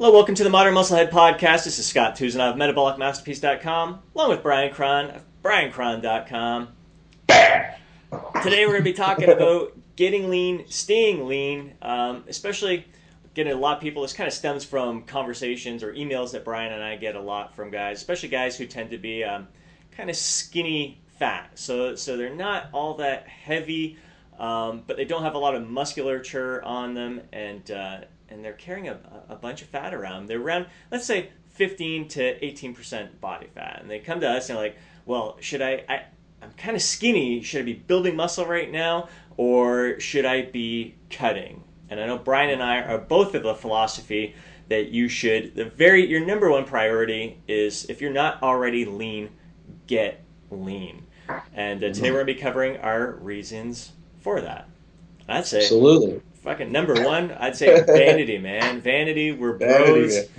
Hello, 0.00 0.14
welcome 0.14 0.34
to 0.34 0.42
the 0.42 0.48
Modern 0.48 0.72
Musclehead 0.72 1.10
Podcast. 1.10 1.64
This 1.64 1.78
is 1.78 1.84
Scott 1.84 2.16
Tousignant 2.16 2.52
of 2.52 2.56
MetabolicMasterpiece.com, 2.56 4.00
along 4.14 4.30
with 4.30 4.42
Brian 4.42 4.72
Krahn 4.72 5.14
of 5.14 5.22
BrianKrahn.com. 5.42 6.68
Today 7.28 8.64
we're 8.64 8.72
going 8.72 8.78
to 8.78 8.82
be 8.82 8.94
talking 8.94 9.28
about 9.30 9.78
getting 9.96 10.30
lean, 10.30 10.64
staying 10.70 11.28
lean, 11.28 11.74
um, 11.82 12.24
especially 12.28 12.86
getting 13.34 13.52
a 13.52 13.56
lot 13.56 13.76
of 13.76 13.82
people. 13.82 14.00
This 14.00 14.14
kind 14.14 14.26
of 14.26 14.32
stems 14.32 14.64
from 14.64 15.02
conversations 15.02 15.82
or 15.82 15.92
emails 15.92 16.32
that 16.32 16.46
Brian 16.46 16.72
and 16.72 16.82
I 16.82 16.96
get 16.96 17.14
a 17.14 17.20
lot 17.20 17.54
from 17.54 17.70
guys, 17.70 17.98
especially 17.98 18.30
guys 18.30 18.56
who 18.56 18.64
tend 18.64 18.92
to 18.92 18.96
be 18.96 19.22
um, 19.22 19.48
kind 19.92 20.08
of 20.08 20.16
skinny 20.16 21.02
fat. 21.18 21.58
So, 21.58 21.94
so 21.94 22.16
they're 22.16 22.34
not 22.34 22.70
all 22.72 22.94
that 22.94 23.28
heavy, 23.28 23.98
um, 24.38 24.82
but 24.86 24.96
they 24.96 25.04
don't 25.04 25.24
have 25.24 25.34
a 25.34 25.38
lot 25.38 25.54
of 25.54 25.68
musculature 25.68 26.64
on 26.64 26.94
them, 26.94 27.20
and 27.34 27.70
uh, 27.70 27.98
and 28.30 28.44
they're 28.44 28.52
carrying 28.52 28.88
a, 28.88 28.98
a 29.28 29.36
bunch 29.36 29.62
of 29.62 29.68
fat 29.68 29.92
around. 29.92 30.26
They're 30.26 30.40
around, 30.40 30.66
let's 30.90 31.06
say, 31.06 31.30
15 31.54 32.08
to 32.08 32.44
18 32.44 32.74
percent 32.74 33.20
body 33.20 33.48
fat, 33.54 33.80
and 33.82 33.90
they 33.90 33.98
come 33.98 34.20
to 34.20 34.28
us 34.28 34.48
and 34.48 34.56
they're 34.56 34.64
like, 34.64 34.78
"Well, 35.04 35.36
should 35.40 35.62
I? 35.62 35.84
I 35.88 36.02
I'm 36.42 36.52
kind 36.52 36.74
of 36.74 36.82
skinny. 36.82 37.42
Should 37.42 37.62
I 37.62 37.64
be 37.64 37.74
building 37.74 38.16
muscle 38.16 38.46
right 38.46 38.70
now, 38.70 39.08
or 39.36 40.00
should 40.00 40.24
I 40.24 40.42
be 40.42 40.94
cutting?" 41.10 41.62
And 41.90 42.00
I 42.00 42.06
know 42.06 42.18
Brian 42.18 42.50
and 42.50 42.62
I 42.62 42.80
are 42.82 42.98
both 42.98 43.34
of 43.34 43.42
the 43.42 43.54
philosophy 43.54 44.34
that 44.68 44.88
you 44.90 45.08
should. 45.08 45.54
The 45.54 45.64
very 45.64 46.06
your 46.06 46.24
number 46.24 46.50
one 46.50 46.64
priority 46.64 47.38
is 47.48 47.84
if 47.90 48.00
you're 48.00 48.12
not 48.12 48.42
already 48.42 48.84
lean, 48.84 49.30
get 49.86 50.22
lean. 50.50 51.06
And 51.52 51.82
uh, 51.84 51.92
today 51.92 52.10
we're 52.10 52.18
gonna 52.18 52.26
be 52.26 52.34
covering 52.36 52.78
our 52.78 53.12
reasons 53.16 53.92
for 54.20 54.40
that. 54.40 54.68
I'd 55.28 55.46
say 55.46 55.58
Absolutely. 55.58 56.22
Fucking 56.42 56.72
number 56.72 57.04
one, 57.04 57.32
I'd 57.32 57.56
say 57.56 57.82
vanity, 57.84 58.38
man. 58.38 58.80
Vanity, 58.80 59.32
we're 59.32 59.58
bros. 59.58 60.14
Vanity, 60.16 60.30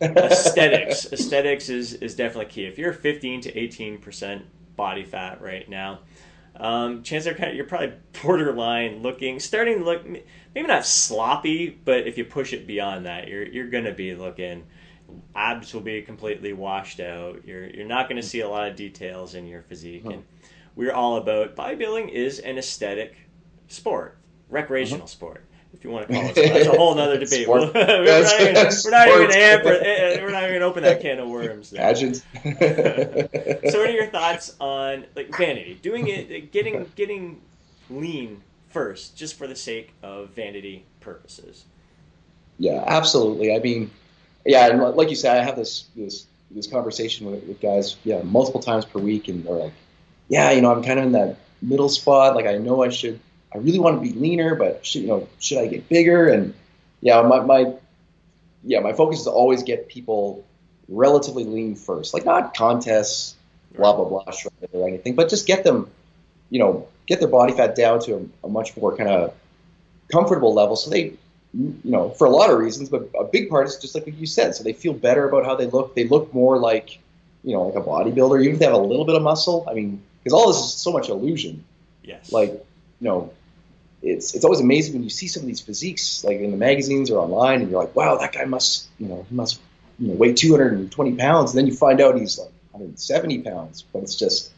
Aesthetics. 0.02 1.12
Aesthetics 1.12 1.68
is, 1.68 1.94
is 1.94 2.14
definitely 2.14 2.50
key. 2.50 2.64
If 2.64 2.78
you're 2.78 2.92
15 2.92 3.42
to 3.42 3.52
18% 3.52 4.42
body 4.76 5.04
fat 5.04 5.42
right 5.42 5.68
now, 5.68 6.00
um, 6.56 7.02
chances 7.02 7.26
are 7.26 7.34
kind 7.34 7.50
of, 7.50 7.56
you're 7.56 7.66
probably 7.66 7.92
borderline 8.22 9.02
looking, 9.02 9.40
starting 9.40 9.78
to 9.78 9.84
look, 9.84 10.06
maybe 10.06 10.66
not 10.66 10.86
sloppy, 10.86 11.70
but 11.70 12.06
if 12.06 12.18
you 12.18 12.24
push 12.24 12.52
it 12.52 12.66
beyond 12.66 13.06
that, 13.06 13.28
you're, 13.28 13.46
you're 13.46 13.70
going 13.70 13.84
to 13.84 13.92
be 13.92 14.14
looking, 14.14 14.66
abs 15.34 15.72
will 15.74 15.80
be 15.80 16.02
completely 16.02 16.52
washed 16.52 17.00
out. 17.00 17.46
You're, 17.46 17.66
you're 17.66 17.86
not 17.86 18.08
going 18.08 18.20
to 18.20 18.26
see 18.26 18.40
a 18.40 18.48
lot 18.48 18.68
of 18.68 18.76
details 18.76 19.34
in 19.34 19.46
your 19.46 19.62
physique. 19.62 20.04
And 20.04 20.24
we're 20.76 20.92
all 20.92 21.16
about 21.16 21.56
bodybuilding 21.56 22.10
is 22.10 22.38
an 22.38 22.58
aesthetic 22.58 23.16
sport, 23.68 24.18
recreational 24.48 25.06
sport, 25.06 25.44
if 25.72 25.84
you 25.84 25.90
want 25.90 26.08
to 26.08 26.12
call 26.14 26.28
it. 26.28 26.34
So 26.34 26.42
that's 26.42 26.66
a 26.66 26.70
whole 26.76 26.98
other 26.98 27.18
debate. 27.18 27.48
We're, 27.48 27.60
not 27.72 27.76
even, 28.40 28.54
we're 28.84 28.90
not 28.90 29.08
even 29.08 29.30
hamper, 29.30 29.68
eh, 29.68 29.84
eh, 29.84 30.22
we're 30.22 30.30
not 30.30 30.48
even 30.48 30.62
open 30.62 30.82
that 30.82 31.00
can 31.00 31.18
of 31.18 31.28
worms. 31.28 31.70
Pageant. 31.70 32.16
So, 32.16 33.78
what 33.78 33.88
are 33.88 33.90
your 33.90 34.06
thoughts 34.06 34.54
on 34.60 35.06
like 35.16 35.34
vanity? 35.36 35.78
Doing 35.80 36.08
it, 36.08 36.52
getting 36.52 36.90
getting 36.96 37.40
lean 37.88 38.42
first, 38.68 39.16
just 39.16 39.36
for 39.36 39.46
the 39.46 39.56
sake 39.56 39.92
of 40.02 40.30
vanity 40.30 40.84
purposes. 41.00 41.64
yeah, 42.58 42.84
absolutely. 42.86 43.54
I 43.54 43.58
mean, 43.58 43.90
yeah, 44.44 44.68
and 44.68 44.80
like 44.96 45.10
you 45.10 45.16
said, 45.16 45.38
I 45.38 45.44
have 45.44 45.56
this 45.56 45.86
this 45.96 46.26
this 46.50 46.66
conversation 46.66 47.26
with, 47.30 47.44
with 47.44 47.60
guys, 47.60 47.96
yeah, 48.04 48.22
multiple 48.22 48.60
times 48.60 48.84
per 48.84 48.98
week, 48.98 49.28
and 49.28 49.44
they're 49.44 49.54
like, 49.54 49.72
yeah, 50.28 50.50
you 50.50 50.60
know, 50.60 50.72
I'm 50.72 50.82
kind 50.82 50.98
of 50.98 51.06
in 51.06 51.12
that 51.12 51.36
middle 51.62 51.88
spot. 51.88 52.34
Like, 52.34 52.46
I 52.46 52.58
know 52.58 52.82
I 52.82 52.88
should, 52.88 53.20
I 53.54 53.58
really 53.58 53.78
want 53.78 54.02
to 54.02 54.12
be 54.12 54.18
leaner, 54.18 54.54
but 54.54 54.86
should, 54.86 55.02
you 55.02 55.08
know, 55.08 55.28
should 55.38 55.58
I 55.58 55.66
get 55.66 55.88
bigger? 55.88 56.28
And 56.28 56.54
yeah, 57.00 57.22
my 57.22 57.40
my 57.40 57.74
yeah, 58.64 58.80
my 58.80 58.92
focus 58.92 59.20
is 59.20 59.24
to 59.24 59.30
always 59.30 59.62
get 59.62 59.88
people 59.88 60.44
relatively 60.88 61.44
lean 61.44 61.74
first, 61.74 62.14
like 62.14 62.24
not 62.24 62.54
contests, 62.54 63.34
blah 63.74 63.94
blah 63.94 64.04
blah, 64.04 64.24
or 64.72 64.88
anything, 64.88 65.14
but 65.14 65.28
just 65.28 65.46
get 65.46 65.64
them, 65.64 65.90
you 66.50 66.58
know, 66.58 66.88
get 67.06 67.20
their 67.20 67.28
body 67.28 67.52
fat 67.52 67.74
down 67.74 68.00
to 68.00 68.14
a, 68.14 68.46
a 68.46 68.48
much 68.48 68.76
more 68.76 68.96
kind 68.96 69.10
of 69.10 69.34
comfortable 70.12 70.54
level, 70.54 70.76
so 70.76 70.90
they, 70.90 71.12
you 71.54 71.78
know, 71.84 72.10
for 72.10 72.26
a 72.26 72.30
lot 72.30 72.50
of 72.50 72.58
reasons, 72.58 72.88
but 72.88 73.08
a 73.18 73.24
big 73.24 73.48
part 73.48 73.66
is 73.66 73.76
just 73.76 73.94
like 73.94 74.06
what 74.06 74.14
you 74.14 74.26
said, 74.26 74.54
so 74.54 74.62
they 74.62 74.72
feel 74.72 74.92
better 74.92 75.28
about 75.28 75.44
how 75.44 75.54
they 75.56 75.66
look. 75.66 75.94
They 75.94 76.06
look 76.06 76.32
more 76.34 76.58
like, 76.58 76.98
you 77.42 77.54
know, 77.54 77.66
like 77.66 77.76
a 77.76 77.86
bodybuilder, 77.86 78.42
even 78.42 78.54
if 78.54 78.58
they 78.58 78.66
have 78.66 78.74
a 78.74 78.78
little 78.78 79.04
bit 79.04 79.14
of 79.14 79.22
muscle. 79.22 79.66
I 79.68 79.74
mean, 79.74 80.02
because 80.22 80.32
all 80.32 80.48
this 80.48 80.58
is 80.58 80.74
so 80.74 80.92
much 80.92 81.08
illusion. 81.08 81.64
Yes. 82.02 82.32
Like, 82.32 82.50
you 82.50 83.08
know, 83.08 83.32
it's 84.02 84.34
it's 84.34 84.44
always 84.44 84.60
amazing 84.60 84.94
when 84.94 85.02
you 85.02 85.10
see 85.10 85.28
some 85.28 85.42
of 85.42 85.46
these 85.46 85.60
physiques, 85.60 86.24
like 86.24 86.38
in 86.38 86.50
the 86.50 86.56
magazines 86.56 87.10
or 87.10 87.18
online, 87.18 87.60
and 87.60 87.70
you're 87.70 87.80
like, 87.80 87.94
wow, 87.94 88.16
that 88.16 88.32
guy 88.32 88.44
must, 88.44 88.88
you 88.98 89.06
know, 89.06 89.26
he 89.28 89.34
must, 89.34 89.60
you 89.98 90.08
know, 90.08 90.14
weigh 90.14 90.32
220 90.32 91.16
pounds, 91.16 91.50
and 91.50 91.58
then 91.58 91.66
you 91.66 91.74
find 91.74 92.00
out 92.00 92.18
he's 92.18 92.38
like 92.38 92.50
170 92.72 93.42
pounds, 93.42 93.84
but 93.92 94.02
it's 94.02 94.14
just, 94.16 94.52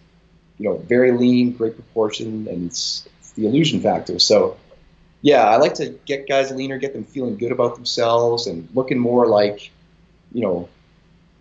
you 0.59 0.69
know, 0.69 0.77
very 0.79 1.13
lean, 1.13 1.53
great 1.53 1.75
proportion, 1.75 2.47
and 2.49 2.67
it's, 2.67 3.09
it's 3.19 3.33
the 3.33 3.47
illusion 3.47 3.81
factor. 3.81 4.19
So, 4.19 4.57
yeah, 5.23 5.45
I 5.45 5.57
like 5.57 5.75
to 5.75 5.89
get 6.05 6.29
guys 6.29 6.53
leaner, 6.53 6.79
get 6.79 6.93
them 6.93 7.05
feeling 7.05 7.37
good 7.37 7.53
about 7.53 7.75
themselves, 7.75 8.47
and 8.47 8.69
looking 8.75 8.99
more 8.99 9.27
like, 9.27 9.71
you 10.33 10.43
know, 10.43 10.69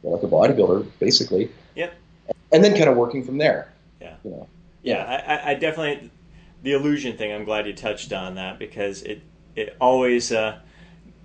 like 0.04 0.24
a 0.24 0.28
bodybuilder, 0.28 0.88
basically. 1.00 1.52
Yep. 1.76 1.94
And 2.52 2.64
then 2.64 2.76
kind 2.76 2.90
of 2.90 2.98
working 2.98 3.24
from 3.24 3.38
there. 3.38 3.72
Yeah. 4.02 4.16
You 4.24 4.32
know. 4.32 4.48
Yeah, 4.84 5.24
I- 5.28 5.52
I 5.52 5.54
definitely 5.54 6.10
the 6.64 6.74
illusion 6.74 7.18
thing. 7.18 7.32
I'm 7.32 7.46
glad 7.46 7.68
you 7.68 7.74
touched 7.74 8.14
on 8.14 8.36
that 8.36 8.60
because 8.60 9.02
it 9.04 9.22
it 9.56 9.76
always 9.82 10.32
uh, 10.32 10.60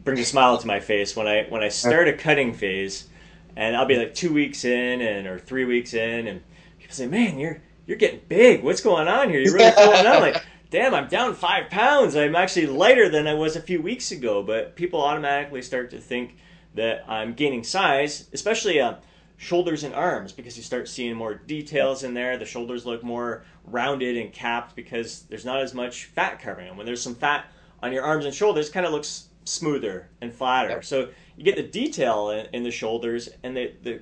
brings 0.05 0.21
a 0.21 0.25
smile 0.25 0.59
to 0.59 0.67
my 0.67 0.81
face 0.81 1.15
when 1.17 1.27
I 1.27 1.45
when 1.49 1.63
I 1.63 1.69
start 1.69 2.09
a 2.09 2.13
cutting 2.13 2.55
phase, 2.55 3.09
and 3.57 3.77
I'll 3.77 3.87
be 3.87 3.97
like 3.97 4.15
two 4.15 4.33
weeks 4.33 4.65
in 4.65 5.01
and 5.01 5.27
or 5.27 5.39
three 5.39 5.65
weeks 5.65 5.95
in, 5.95 6.27
and 6.27 6.43
people 6.79 6.95
say, 6.95 7.07
"Man, 7.07 7.39
you're 7.39 7.63
you're 7.87 7.99
getting 7.99 8.21
big. 8.29 8.63
What's 8.63 8.81
going 8.81 9.09
on 9.09 9.31
here? 9.31 9.41
You're 9.41 9.55
really 9.55 9.73
going 9.77 10.07
on." 10.07 10.21
Like, 10.21 10.43
damn, 10.71 10.95
I'm 10.95 11.09
down 11.09 11.35
five 11.35 11.71
pounds. 11.71 12.17
I'm 12.17 12.37
actually 12.37 12.67
lighter 12.67 13.09
than 13.09 13.27
I 13.27 13.35
was 13.35 13.57
a 13.57 13.61
few 13.61 13.83
weeks 13.83 14.11
ago. 14.11 14.43
But 14.43 14.77
people 14.77 15.03
automatically 15.03 15.63
start 15.63 15.91
to 15.91 16.01
think 16.01 16.37
that 16.75 17.05
I'm 17.09 17.35
gaining 17.35 17.65
size, 17.65 18.29
especially. 18.33 18.81
Uh, 18.81 18.95
shoulders 19.37 19.85
and 19.85 19.95
arms 19.95 20.33
because 20.33 20.57
you 20.57 20.63
start 20.63 20.89
seeing 20.89 21.15
more 21.15 21.35
details 21.35 22.05
in 22.05 22.15
there. 22.15 22.39
The 22.39 22.47
shoulders 22.47 22.87
look 22.87 23.03
more 23.03 23.45
rounded 23.65 24.17
and 24.17 24.33
capped 24.33 24.75
because 24.75 25.23
there's 25.23 25.45
not 25.45 25.61
as 25.61 25.75
much 25.75 26.07
fat 26.07 26.41
covering 26.41 26.69
them. 26.69 26.77
When 26.77 26.87
there's 26.87 27.03
some 27.03 27.15
fat 27.15 27.47
on 27.83 27.93
your 27.93 28.03
arms 28.03 28.25
and 28.25 28.35
shoulders, 28.35 28.69
it 28.69 28.73
kind 28.73 28.87
of 28.87 28.93
looks 28.93 29.29
smoother 29.45 30.09
and 30.21 30.33
flatter. 30.33 30.71
Yep. 30.71 30.85
So 30.85 31.09
you 31.37 31.45
get 31.45 31.57
the 31.57 31.63
detail 31.63 32.31
in, 32.31 32.47
in 32.53 32.63
the 32.63 32.71
shoulders, 32.71 33.29
and 33.43 33.57
the, 33.57 33.73
the 33.83 34.01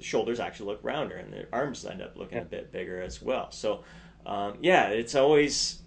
shoulders 0.00 0.38
actually 0.40 0.66
look 0.66 0.80
rounder, 0.82 1.16
and 1.16 1.32
the 1.32 1.46
arms 1.52 1.84
end 1.84 2.02
up 2.02 2.16
looking 2.16 2.38
a 2.38 2.44
bit 2.44 2.70
bigger 2.70 3.00
as 3.00 3.22
well. 3.22 3.50
So 3.50 3.84
um, 4.26 4.58
yeah, 4.60 4.88
it's 4.88 5.14
always 5.14 5.80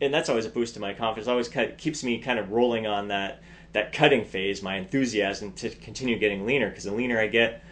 and 0.00 0.12
that's 0.12 0.28
always 0.28 0.46
a 0.46 0.50
boost 0.50 0.74
to 0.74 0.80
my 0.80 0.92
confidence. 0.92 1.28
Always 1.28 1.48
kind 1.48 1.70
of 1.70 1.78
keeps 1.78 2.02
me 2.02 2.18
kind 2.18 2.38
of 2.38 2.50
rolling 2.50 2.86
on 2.86 3.08
that 3.08 3.42
that 3.72 3.92
cutting 3.92 4.24
phase, 4.24 4.62
my 4.62 4.76
enthusiasm 4.76 5.52
to 5.52 5.70
continue 5.70 6.18
getting 6.18 6.44
leaner. 6.44 6.68
Because 6.68 6.84
the 6.84 6.92
leaner 6.92 7.18
I 7.18 7.26
get, 7.26 7.64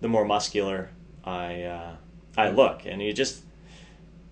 the 0.00 0.08
more 0.08 0.24
muscular 0.24 0.90
I 1.24 1.62
uh, 1.62 1.96
I 2.36 2.50
look, 2.50 2.82
and 2.86 3.02
you 3.02 3.12
just 3.12 3.42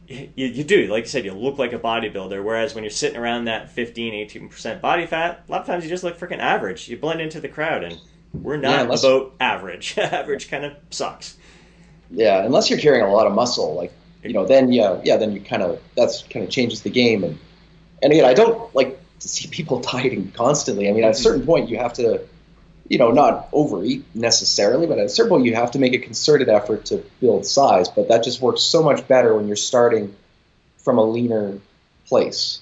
you, 0.09 0.29
you 0.37 0.63
do 0.65 0.87
like 0.87 1.05
you 1.05 1.09
said, 1.09 1.25
you 1.25 1.33
look 1.33 1.59
like 1.59 1.73
a 1.73 1.79
bodybuilder. 1.79 2.43
Whereas 2.45 2.75
when 2.75 2.85
you're 2.85 2.91
sitting 2.91 3.19
around 3.19 3.47
that 3.47 3.71
15, 3.71 4.15
18 4.15 4.49
percent 4.49 4.81
body 4.81 5.07
fat, 5.07 5.43
a 5.49 5.51
lot 5.53 5.63
of 5.63 5.67
times 5.67 5.85
you 5.85 5.91
just 5.91 6.05
look 6.05 6.19
freaking 6.19 6.39
average. 6.39 6.89
You 6.89 6.97
blend 6.97 7.21
into 7.21 7.41
the 7.41 7.49
crowd, 7.49 7.83
and 7.85 7.99
we're 8.33 8.55
Yeah, 8.55 8.61
not 8.61 8.81
unless- 8.83 9.05
about 9.05 9.33
average. 9.41 9.99
average 9.99 10.49
kind 10.49 10.65
of 10.65 10.75
sucks. 10.91 11.37
Yeah, 12.11 12.45
unless 12.45 12.71
you're 12.71 12.79
carrying 12.79 13.05
a 13.05 13.13
lot 13.13 13.27
of 13.27 13.33
muscle, 13.33 13.75
like 13.75 13.93
you 14.23 14.33
know, 14.33 14.47
then 14.47 14.71
yeah, 14.73 15.01
yeah, 15.05 15.17
then 15.17 15.33
you 15.33 15.41
kind 15.41 15.63
of 15.63 15.81
that's 15.97 16.23
kind 16.25 16.45
of 16.45 16.51
changes 16.51 16.83
the 16.83 16.91
game. 16.91 17.25
And 17.25 17.39
and 18.03 18.13
again, 18.13 18.25
I 18.25 18.35
don't 18.35 18.73
like 18.77 19.01
to 19.21 19.29
see 19.29 19.49
people 19.49 19.81
dieting 19.93 20.31
constantly. 20.33 20.89
I 20.89 20.93
mean, 20.93 21.03
at 21.05 21.11
a 21.11 21.15
certain 21.15 21.45
point, 21.45 21.69
you 21.69 21.79
have 21.79 21.93
to, 21.95 22.21
you 22.89 22.99
know, 22.99 23.11
not 23.11 23.49
overeat 23.53 24.05
necessarily, 24.15 24.87
but 24.87 24.99
at 24.99 25.07
a 25.07 25.09
certain 25.09 25.31
point, 25.31 25.45
you 25.45 25.55
have 25.55 25.73
to 25.73 25.79
make 25.79 25.95
a 25.95 25.99
concerted 25.99 26.49
effort 26.49 26.85
to 26.87 27.05
build 27.21 27.47
size. 27.47 27.89
But 27.89 28.09
that 28.09 28.23
just 28.23 28.41
works 28.41 28.63
so 28.63 28.83
much 28.83 29.07
better 29.09 29.35
when 29.35 29.47
you're 29.47 29.57
starting 29.57 30.15
from 30.79 30.99
a 30.99 31.05
leaner 31.05 31.59
place. 32.07 32.61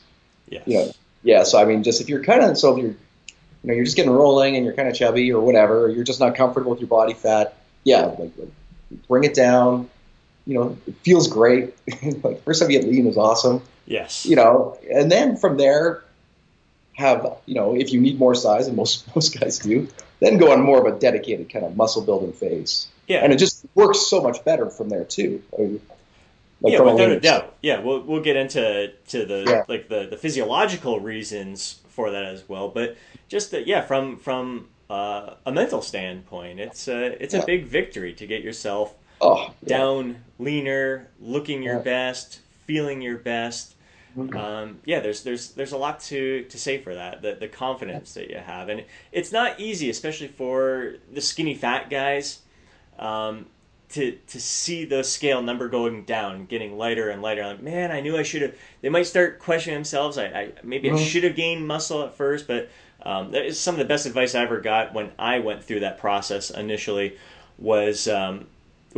Yes. 0.49 0.63
You 0.67 0.79
know, 0.79 0.93
yeah. 1.23 1.43
So 1.43 1.61
I 1.61 1.65
mean, 1.65 1.83
just 1.83 2.01
if 2.01 2.09
you're 2.09 2.23
kind 2.23 2.43
of 2.43 2.57
so 2.57 2.77
if 2.77 2.83
you're, 2.83 2.93
you 2.93 3.69
know, 3.71 3.75
you're 3.75 3.85
just 3.85 3.97
getting 3.97 4.13
rolling 4.13 4.57
and 4.57 4.65
you're 4.65 4.75
kind 4.75 4.89
of 4.89 4.95
chubby 4.95 5.33
or 5.33 5.45
whatever, 5.45 5.87
or 5.87 5.89
you're 5.91 6.05
just 6.05 6.21
not 6.21 6.35
comfortable 6.35 6.71
with 6.71 6.81
your 6.81 6.89
body 6.89 7.15
fat. 7.15 7.57
Yeah, 7.83 8.07
like, 8.07 8.33
like 8.39 8.49
bring 9.09 9.25
it 9.25 9.35
down. 9.35 9.91
You 10.47 10.55
know, 10.55 10.79
it 10.87 10.95
feels 11.03 11.29
great. 11.29 11.75
like 12.23 12.43
first 12.45 12.61
time 12.61 12.71
you 12.71 12.81
get 12.81 12.89
lean 12.89 13.07
is 13.07 13.17
awesome. 13.17 13.63
Yes. 13.87 14.25
You 14.25 14.37
know, 14.37 14.79
and 14.93 15.11
then 15.11 15.37
from 15.37 15.57
there, 15.57 16.04
have 16.95 17.37
you 17.47 17.55
know, 17.55 17.75
if 17.75 17.93
you 17.93 18.01
need 18.01 18.19
more 18.19 18.35
size, 18.35 18.67
and 18.67 18.77
most 18.77 19.05
most 19.17 19.39
guys 19.39 19.59
do, 19.59 19.89
then 20.21 20.39
go 20.39 20.53
on 20.53 20.61
more 20.61 20.85
of 20.87 20.95
a 20.95 20.99
dedicated 20.99 21.51
kind 21.51 21.65
of 21.65 21.77
muscle 21.77 22.03
building 22.03 22.33
phase. 22.33 22.89
Yeah. 23.09 23.19
And 23.19 23.33
it 23.33 23.39
just 23.39 23.67
works 23.75 24.01
so 24.01 24.23
much 24.23 24.45
better 24.45 24.71
from 24.71 24.89
there 24.89 25.05
too. 25.05 25.43
I 25.57 25.61
mean, 25.61 25.81
like 26.63 26.73
yeah, 26.73 26.81
without 26.81 27.11
a 27.11 27.21
doubt. 27.21 27.55
Yeah, 27.63 27.81
we'll 27.81 28.01
we'll 28.01 28.23
get 28.23 28.37
into 28.37 28.93
to 29.09 29.27
the 29.27 29.45
Yeah. 29.47 29.65
like 29.69 29.89
the, 29.89 30.07
the 30.11 30.17
physiological 30.17 31.01
reasons 31.01 31.81
for 31.91 32.11
that 32.11 32.25
as 32.25 32.49
well. 32.49 32.69
But 32.69 32.97
just 33.29 33.51
that, 33.51 33.67
yeah, 33.67 33.83
from 33.83 34.17
from 34.17 34.69
uh, 34.89 35.35
a 35.47 35.53
mental 35.53 35.83
standpoint. 35.83 36.61
It's 36.61 36.89
a 36.89 37.23
it's 37.23 37.35
a 37.35 37.45
big 37.45 37.67
victory 37.67 38.13
to 38.15 38.27
get 38.27 38.43
yourself 38.43 38.95
Oh, 39.21 39.53
yeah. 39.63 39.69
down 39.79 40.25
leaner, 40.39 41.09
looking 41.21 41.63
your 41.63 41.77
Yeah. 41.77 41.83
best, 41.83 42.41
feeling 42.67 43.01
your 43.03 43.17
best. 43.19 43.75
Mhm. 44.17 44.35
Um, 44.37 44.79
yeah, 44.85 45.01
there's 45.01 45.23
there's 45.23 45.51
there's 45.51 45.73
a 45.73 45.77
lot 45.77 46.01
to 46.01 46.45
to 46.45 46.59
say 46.59 46.79
for 46.79 46.95
that. 46.95 47.23
The 47.23 47.35
the 47.35 47.49
confidence 47.49 48.15
that 48.15 48.31
you 48.31 48.37
have, 48.39 48.69
and 48.69 48.85
it's 49.13 49.33
not 49.33 49.59
easy, 49.59 49.91
especially 49.91 50.29
for 50.29 50.95
the 51.13 51.21
skinny 51.21 51.55
fat 51.55 51.91
guys, 51.91 52.41
um, 52.99 53.47
to 53.91 54.13
to 54.29 54.41
see 54.41 54.85
the 54.85 55.03
scale 55.03 55.43
number 55.43 55.69
going 55.69 56.05
down, 56.05 56.47
getting 56.47 56.79
lighter 56.79 57.11
and 57.11 57.23
lighter. 57.23 57.45
Like, 57.45 57.63
man, 57.63 57.91
I 57.91 58.01
knew 58.01 58.17
I 58.17 58.23
should 58.23 58.43
have. 58.43 58.55
They 58.83 58.89
might 58.89 59.07
start 59.07 59.41
questioning 59.41 59.77
themselves. 59.77 60.17
I, 60.17 60.27
I 60.27 60.53
maybe 60.63 60.91
I 60.91 60.95
Mhm. 60.95 61.07
should 61.07 61.25
have 61.25 61.35
gained 61.35 61.67
muscle 61.67 62.03
at 62.05 62.17
first, 62.17 62.47
but 62.47 62.69
um, 63.03 63.33
that 63.33 63.45
is 63.45 63.59
some 63.59 63.75
of 63.75 63.79
the 63.81 63.85
best 63.85 64.07
advice 64.07 64.35
I 64.35 64.43
ever 64.43 64.61
got 64.61 64.95
when 64.95 65.11
I 65.19 65.41
went 65.41 65.65
through 65.65 65.81
that 65.81 65.99
process 65.99 66.51
initially. 66.51 67.17
Was 67.59 68.09
um, 68.09 68.47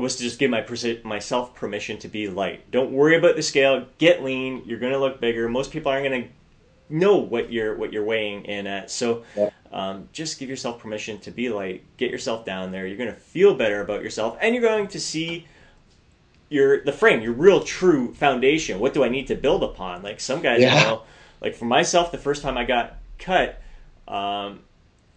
was 0.02 0.16
to 0.16 0.22
just 0.22 0.38
give 0.38 0.50
my 0.50 0.60
persi- 0.62 1.02
myself 1.04 1.54
permission 1.54 1.98
to 1.98 2.08
be 2.08 2.28
light. 2.28 2.70
Don't 2.70 2.93
worry 2.93 3.16
about 3.16 3.37
the 3.37 3.43
scale. 3.43 3.87
Get 3.98 4.22
lean. 4.22 4.62
You're 4.66 4.78
going 4.78 4.93
to 4.93 4.98
look 4.98 5.20
bigger. 5.20 5.48
Most 5.48 5.70
people 5.70 5.90
aren't 5.90 6.06
going 6.08 6.22
to 6.25 6.28
know 6.88 7.16
what 7.16 7.50
you're 7.52 7.76
what 7.76 7.93
you're 7.93 8.04
weighing 8.04 8.44
in 8.44 8.66
at. 8.66 8.90
So 8.90 9.25
Yeah. 9.37 9.50
um, 9.72 10.08
just 10.12 10.38
give 10.38 10.48
yourself 10.48 10.78
permission 10.81 11.19
to 11.20 11.31
be 11.31 11.48
light. 11.48 11.82
Get 11.96 12.10
yourself 12.10 12.44
down 12.44 12.72
there. 12.72 12.87
You're 12.87 12.98
going 12.98 13.12
to 13.12 13.16
feel 13.20 13.54
better 13.54 13.81
about 13.81 14.02
yourself, 14.02 14.37
and 14.40 14.54
you're 14.54 14.62
going 14.62 14.88
to 14.88 15.00
see 15.00 15.46
your 16.49 16.84
the 16.84 16.92
frame, 16.92 17.22
your 17.22 17.32
real 17.32 17.62
true 17.62 18.14
foundation. 18.14 18.78
What 18.78 18.94
do 18.94 19.02
I 19.02 19.08
need 19.08 19.26
to 19.28 19.34
build 19.34 19.62
upon? 19.64 20.02
Like 20.02 20.20
some 20.20 20.42
guys, 20.42 20.60
Yeah. 20.60 20.78
you 20.78 20.84
know, 20.87 21.02
like 21.40 21.54
for 21.56 21.64
myself, 21.64 22.12
the 22.12 22.19
first 22.19 22.42
time 22.42 22.56
I 22.56 22.64
got 22.64 22.96
cut. 23.19 23.60
Um, 24.06 24.60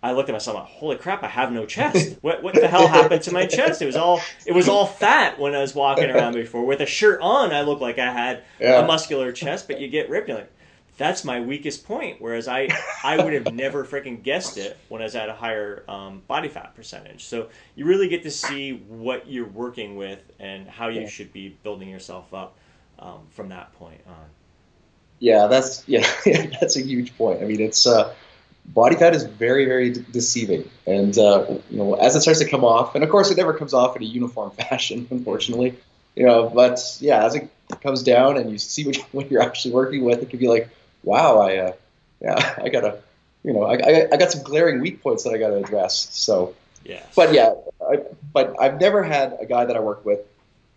I 0.01 0.13
looked 0.13 0.29
at 0.29 0.33
myself 0.33 0.55
like, 0.55 0.65
holy 0.67 0.95
crap, 0.97 1.23
I 1.23 1.27
have 1.27 1.51
no 1.51 1.65
chest. 1.65 2.17
What 2.21 2.41
what 2.43 2.59
the 2.59 2.67
hell 2.69 2.87
happened 2.87 3.21
to 3.23 3.31
my 3.31 3.45
chest? 3.45 3.81
It 3.81 3.85
was 3.85 3.97
all 3.97 4.29
it 4.45 4.53
was 4.53 4.69
all 4.69 4.85
fat 4.85 5.39
when 5.39 5.55
I 5.55 5.61
was 5.61 5.75
walking 5.75 6.09
around 6.09 6.33
before. 6.35 6.65
With 6.65 6.81
a 6.81 6.85
shirt 6.85 7.19
on, 7.21 7.51
I 7.51 7.61
looked 7.61 7.81
like 7.81 7.99
I 7.99 8.11
had 8.11 8.43
Yeah. 8.59 8.75
a 8.75 8.83
muscular 8.83 9.31
chest, 9.31 9.67
but 9.67 9.77
you 9.79 9.87
get 9.89 10.09
ripped, 10.09 10.29
you're 10.29 10.37
like, 10.37 10.51
that's 10.97 11.23
my 11.23 11.39
weakest 11.39 11.85
point. 11.85 12.21
Whereas 12.21 12.47
I 12.47 12.75
I 13.03 13.17
would 13.17 13.33
have 13.33 13.47
never 13.47 13.85
freaking 13.85 14.21
guessed 14.23 14.57
it 14.57 14.83
when 14.89 15.01
I 15.01 15.05
was 15.05 15.15
at 15.15 15.29
a 15.29 15.33
higher 15.33 15.83
um, 15.87 16.21
body 16.27 16.49
fat 16.49 16.75
percentage. 16.75 17.25
So 17.25 17.49
you 17.75 17.85
really 17.85 18.09
get 18.09 18.23
to 18.23 18.31
see 18.31 18.73
what 18.73 19.29
you're 19.29 19.47
working 19.47 19.95
with 19.95 20.19
and 20.39 20.67
how 20.67 20.89
you 20.89 21.05
Yeah. 21.05 21.07
should 21.07 21.31
be 21.31 21.49
building 21.63 21.87
yourself 21.89 22.33
up 22.33 22.57
um, 22.99 23.27
from 23.29 23.49
that 23.49 23.71
point 23.73 24.01
on. 24.07 24.25
Yeah, 25.19 25.47
that's 25.47 25.83
yeah, 25.87 26.07
that's 26.61 26.77
a 26.77 26.81
huge 26.81 27.17
point. 27.17 27.41
I 27.41 27.45
mean, 27.45 27.61
it's 27.61 27.85
uh, 27.85 28.15
body 28.73 28.95
fat 28.95 29.15
is 29.15 29.23
very, 29.23 29.65
very 29.65 29.91
de- 29.91 29.99
deceiving, 30.01 30.69
and 30.85 31.17
uh, 31.17 31.45
you 31.69 31.77
know, 31.77 31.95
as 31.95 32.15
it 32.15 32.21
starts 32.21 32.39
to 32.39 32.47
come 32.47 32.63
off, 32.63 32.95
and 32.95 33.03
of 33.03 33.09
course, 33.09 33.31
it 33.31 33.37
never 33.37 33.53
comes 33.53 33.73
off 33.73 33.95
in 33.95 34.03
a 34.03 34.05
uniform 34.05 34.51
fashion, 34.69 35.07
unfortunately. 35.09 35.75
You 36.15 36.25
know, 36.25 36.49
but 36.49 36.79
yeah, 36.99 37.23
as 37.23 37.35
it 37.35 37.49
comes 37.81 38.03
down 38.03 38.37
and 38.37 38.51
you 38.51 38.57
see 38.57 38.85
what, 38.85 38.97
what 39.11 39.31
you're 39.31 39.41
actually 39.41 39.73
working 39.73 40.03
with, 40.03 40.21
it 40.21 40.29
can 40.29 40.39
be 40.39 40.47
like, 40.47 40.69
wow, 41.03 41.39
I, 41.39 41.57
uh, 41.57 41.71
yeah, 42.21 42.55
I 42.63 42.69
gotta, 42.69 42.99
you 43.43 43.53
know, 43.53 43.63
I, 43.63 43.75
I, 43.75 44.07
I 44.11 44.17
got 44.17 44.31
some 44.31 44.43
glaring 44.43 44.81
weak 44.81 45.01
points 45.01 45.23
that 45.23 45.33
I 45.33 45.37
gotta 45.37 45.57
address. 45.57 46.09
So, 46.11 46.55
Yes. 46.85 47.05
but 47.15 47.33
yeah, 47.33 47.53
I, 47.87 47.99
but 48.33 48.55
I've 48.59 48.79
never 48.79 49.03
had 49.03 49.37
a 49.39 49.45
guy 49.45 49.65
that 49.65 49.75
I 49.75 49.79
worked 49.79 50.05
with. 50.05 50.19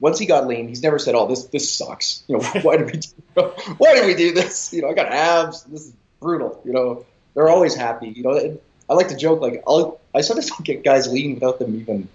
Once 0.01 0.19
he 0.19 0.27
got 0.27 0.49
lean, 0.49 0.67
he's 0.67 0.83
never 0.83 0.99
said, 0.99 1.15
"Oh, 1.15 1.29
this 1.29 1.45
this 1.45 1.71
sucks." 1.71 2.25
You 2.27 2.39
know, 2.39 2.45
why 2.63 2.77
did 2.77 2.87
we 2.87 2.99
do, 2.99 3.43
why 3.79 3.95
did 3.95 4.05
we 4.07 4.15
do 4.15 4.33
this? 4.33 4.73
You 4.73 4.83
know, 4.83 4.91
I 4.91 4.95
got 4.95 5.07
abs. 5.07 5.63
This 5.63 5.87
is 5.87 5.93
brutal. 6.21 6.61
You 6.65 6.73
know, 6.73 7.07
they're 7.35 7.49
always 7.49 7.75
happy. 7.75 8.09
You 8.09 8.23
know, 8.23 8.59
I 8.89 8.95
like 8.95 9.09
to 9.09 9.17
joke 9.17 9.41
like 9.41 9.63
I'll 9.67 10.01
I 10.15 10.21
sometimes 10.21 10.51
get 10.65 10.85
guys 10.85 11.09
lean 11.09 11.35
without 11.35 11.59
them 11.59 11.79
even. 11.81 12.09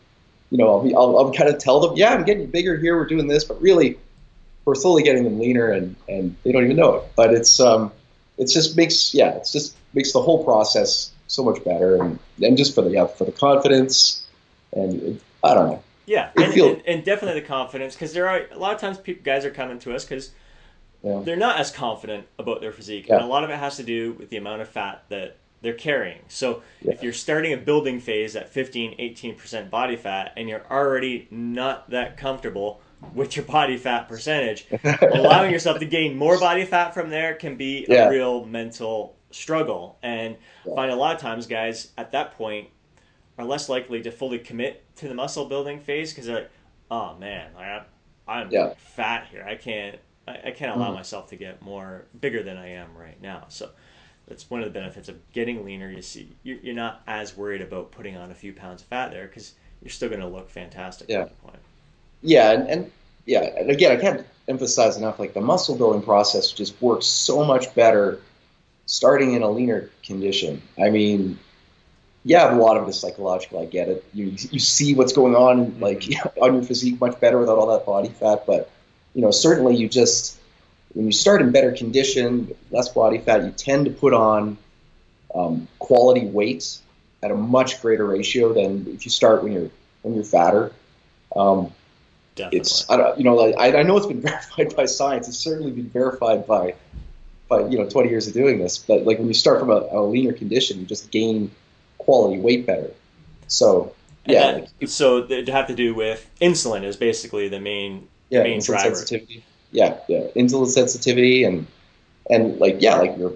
You 0.49 0.57
know, 0.57 0.69
I'll 0.69 0.83
be 0.83 0.95
I'll, 0.95 1.17
I'll 1.17 1.33
kind 1.33 1.49
of 1.49 1.57
tell 1.57 1.79
them, 1.79 1.97
"Yeah, 1.97 2.13
I'm 2.13 2.23
getting 2.23 2.47
bigger 2.47 2.77
here. 2.77 2.95
We're 2.95 3.05
doing 3.05 3.27
this," 3.27 3.43
but 3.43 3.61
really, 3.61 3.97
we're 4.65 4.75
slowly 4.75 5.03
getting 5.03 5.23
them 5.23 5.39
leaner, 5.39 5.71
and 5.71 5.95
and 6.07 6.35
they 6.43 6.51
don't 6.51 6.63
even 6.63 6.77
know 6.77 6.95
it. 6.95 7.03
But 7.15 7.33
it's 7.33 7.59
um, 7.59 7.91
it's 8.37 8.53
just 8.53 8.77
makes 8.77 9.13
yeah, 9.13 9.35
it's 9.35 9.51
just 9.51 9.75
makes 9.93 10.13
the 10.13 10.21
whole 10.21 10.43
process 10.45 11.11
so 11.27 11.43
much 11.43 11.63
better, 11.65 12.01
and 12.01 12.19
and 12.41 12.57
just 12.57 12.75
for 12.75 12.81
the 12.81 12.91
yeah 12.91 13.07
for 13.07 13.25
the 13.25 13.31
confidence, 13.33 14.25
and 14.71 15.01
it, 15.01 15.21
I 15.43 15.53
don't 15.53 15.67
know. 15.69 15.83
Yeah, 16.05 16.29
and, 16.37 16.53
feel- 16.53 16.75
and, 16.75 16.87
and 16.87 17.03
definitely 17.03 17.41
the 17.41 17.47
confidence 17.47 17.93
because 17.93 18.13
there 18.13 18.29
are 18.29 18.47
a 18.49 18.57
lot 18.57 18.73
of 18.73 18.79
times 18.79 18.97
people, 18.97 19.23
guys 19.25 19.43
are 19.43 19.51
coming 19.51 19.79
to 19.79 19.93
us 19.93 20.05
because 20.05 20.31
Yeah. 21.03 21.21
they're 21.23 21.35
not 21.35 21.59
as 21.59 21.71
confident 21.71 22.27
about 22.39 22.61
their 22.61 22.71
physique, 22.71 23.07
Yeah. 23.07 23.15
and 23.15 23.23
a 23.23 23.27
lot 23.27 23.43
of 23.43 23.49
it 23.49 23.57
has 23.57 23.77
to 23.77 23.83
do 23.83 24.13
with 24.13 24.29
the 24.29 24.37
amount 24.37 24.61
of 24.61 24.67
fat 24.69 25.03
that 25.09 25.37
they're 25.61 25.73
carrying. 25.73 26.19
So 26.27 26.61
Yeah. 26.81 26.93
if 26.93 27.03
you're 27.03 27.13
starting 27.13 27.53
a 27.53 27.57
building 27.57 27.99
phase 27.99 28.35
at 28.35 28.49
15, 28.49 28.95
18% 28.99 29.69
body 29.69 29.95
fat, 29.95 30.33
and 30.37 30.47
you're 30.49 30.65
already 30.69 31.27
not 31.31 31.89
that 31.91 32.17
comfortable 32.17 32.81
with 33.13 33.35
your 33.35 33.45
body 33.45 33.77
fat 33.77 34.07
percentage, 34.07 34.65
allowing 35.01 35.51
yourself 35.51 35.79
to 35.79 35.85
gain 35.85 36.17
more 36.17 36.39
body 36.39 36.65
fat 36.65 36.93
from 36.93 37.09
there 37.09 37.33
can 37.35 37.55
be 37.55 37.85
a 37.89 38.09
real 38.09 38.45
mental 38.45 39.15
struggle. 39.31 39.97
And 40.01 40.35
Yeah. 40.65 40.75
find 40.75 40.91
a 40.91 40.95
lot 40.95 41.15
of 41.15 41.21
times 41.21 41.47
guys 41.47 41.91
at 41.97 42.11
that 42.13 42.37
point 42.37 42.69
are 43.37 43.45
less 43.45 43.69
likely 43.69 44.01
to 44.01 44.11
fully 44.11 44.39
commit 44.39 44.83
to 44.97 45.07
the 45.07 45.13
muscle 45.13 45.45
building 45.45 45.79
phase 45.79 46.11
because 46.11 46.25
they're 46.25 46.35
like, 46.35 46.49
oh 46.89 47.15
man, 47.19 47.51
like, 47.55 47.65
I'm, 47.67 47.81
I'm 48.27 48.51
Yeah. 48.51 48.73
fat 48.77 49.27
here. 49.31 49.45
I 49.47 49.55
can't 49.55 49.99
I, 50.27 50.39
I 50.47 50.51
can't 50.51 50.75
allow 50.75 50.91
Mhm. 50.91 50.95
myself 50.95 51.29
to 51.29 51.35
get 51.35 51.61
more 51.61 52.05
bigger 52.19 52.43
than 52.43 52.57
I 52.57 52.69
am 52.71 52.95
right 52.97 53.21
now. 53.21 53.45
So 53.49 53.69
that's 54.27 54.49
one 54.49 54.61
of 54.61 54.65
the 54.65 54.71
benefits 54.79 55.09
of 55.09 55.17
getting 55.31 55.63
leaner. 55.65 55.89
You 55.91 56.01
see, 56.01 56.35
you're, 56.43 56.57
you're 56.57 56.75
not 56.75 57.01
as 57.07 57.35
worried 57.37 57.61
about 57.61 57.91
putting 57.91 58.17
on 58.17 58.31
a 58.31 58.35
few 58.35 58.53
pounds 58.53 58.81
of 58.81 58.87
fat 58.87 59.11
there 59.11 59.27
because 59.27 59.53
you're 59.81 59.89
still 59.91 60.09
going 60.09 60.21
to 60.21 60.27
look 60.27 60.49
fantastic 60.49 61.09
Yeah. 61.09 61.19
at 61.19 61.29
that 61.29 61.41
point. 61.41 61.59
Yeah, 62.21 62.51
and, 62.51 62.67
and 62.69 62.91
yeah, 63.25 63.41
and 63.43 63.69
again, 63.69 63.91
I 63.91 64.01
can't 64.01 64.25
emphasize 64.47 64.97
enough. 64.97 65.19
Like 65.19 65.33
the 65.33 65.41
muscle 65.41 65.75
building 65.77 66.01
process 66.01 66.51
just 66.51 66.79
works 66.81 67.05
so 67.05 67.43
much 67.45 67.73
better 67.75 68.19
starting 68.85 69.33
in 69.33 69.41
a 69.43 69.49
leaner 69.49 69.89
condition. 70.03 70.61
I 70.81 70.89
mean, 70.89 71.39
yeah, 72.23 72.53
a 72.53 72.57
lot 72.57 72.77
of 72.77 72.83
it 72.85 72.89
is 72.89 72.99
psychological. 72.99 73.61
I 73.61 73.65
get 73.65 73.89
it. 73.89 74.03
You 74.13 74.33
you 74.51 74.59
see 74.59 74.95
what's 74.95 75.13
going 75.13 75.35
on 75.35 75.79
like 75.79 76.05
on 76.41 76.55
your 76.55 76.63
physique 76.63 76.99
much 76.99 77.19
better 77.19 77.37
without 77.39 77.57
all 77.57 77.67
that 77.67 77.85
body 77.85 78.09
fat. 78.09 78.45
But 78.47 78.69
you 79.17 79.23
know, 79.23 79.31
certainly 79.31 79.75
you 79.75 79.89
just 79.89 80.37
when 80.93 81.07
you 81.07 81.11
start 81.11 81.41
in 81.41 81.51
better 81.51 81.71
condition, 81.71 82.53
less 82.69 82.89
body 82.89 83.17
fat, 83.17 83.43
you 83.43 83.49
tend 83.49 83.85
to 83.85 83.91
put 83.91 84.13
on 84.13 84.59
um, 85.33 85.67
quality 85.79 86.27
weight 86.27 86.77
at 87.23 87.31
a 87.31 87.35
much 87.35 87.81
greater 87.81 88.05
ratio 88.05 88.53
than 88.53 88.85
if 88.93 89.05
you 89.05 89.11
start 89.11 89.41
when 89.41 89.53
you're 89.53 89.71
when 90.03 90.13
you're 90.13 90.23
fatter. 90.23 90.71
Um, 91.35 91.71
Definitely. 92.35 92.59
it's 92.59 92.87
I 92.91 92.97
don't, 92.97 93.17
you 93.17 93.23
know 93.23 93.33
like, 93.33 93.55
I, 93.57 93.79
I 93.79 93.81
know 93.81 93.97
it's 93.97 94.05
been 94.05 94.21
verified 94.31 94.75
by 94.75 94.85
science. 94.85 95.27
It's 95.27 95.39
certainly 95.39 95.71
been 95.71 95.89
verified 95.89 96.45
by 96.45 96.75
by 97.49 97.61
you 97.61 97.79
know 97.79 97.89
20 97.89 98.09
years 98.09 98.27
of 98.27 98.35
doing 98.35 98.59
this. 98.59 98.77
But 98.77 99.03
like 99.03 99.17
when 99.17 99.27
you 99.27 99.33
start 99.33 99.59
from 99.59 99.71
a, 99.71 99.87
a 99.93 100.01
leaner 100.03 100.33
condition, 100.33 100.79
you 100.79 100.85
just 100.85 101.09
gain 101.09 101.49
quality 101.97 102.39
weight 102.39 102.67
better. 102.67 102.91
So 103.47 103.95
yeah, 104.27 104.59
that- 104.79 104.89
so 104.91 105.25
it 105.27 105.47
have 105.47 105.65
to 105.69 105.75
do 105.75 105.95
with 105.95 106.29
insulin 106.39 106.83
is 106.83 106.95
basically 106.95 107.47
the 107.49 107.59
main 107.59 108.07
yeah, 108.29 108.43
main 108.43 108.59
insulin 108.59 108.65
driver. 108.65 108.95
sensitivity. 108.95 109.43
Yeah, 109.71 109.97
yeah, 110.07 110.27
insulin 110.35 110.67
sensitivity 110.67 111.43
and 111.43 111.67
and 112.29 112.59
like 112.59 112.77
yeah, 112.79 112.95
like 112.95 113.17
your 113.17 113.33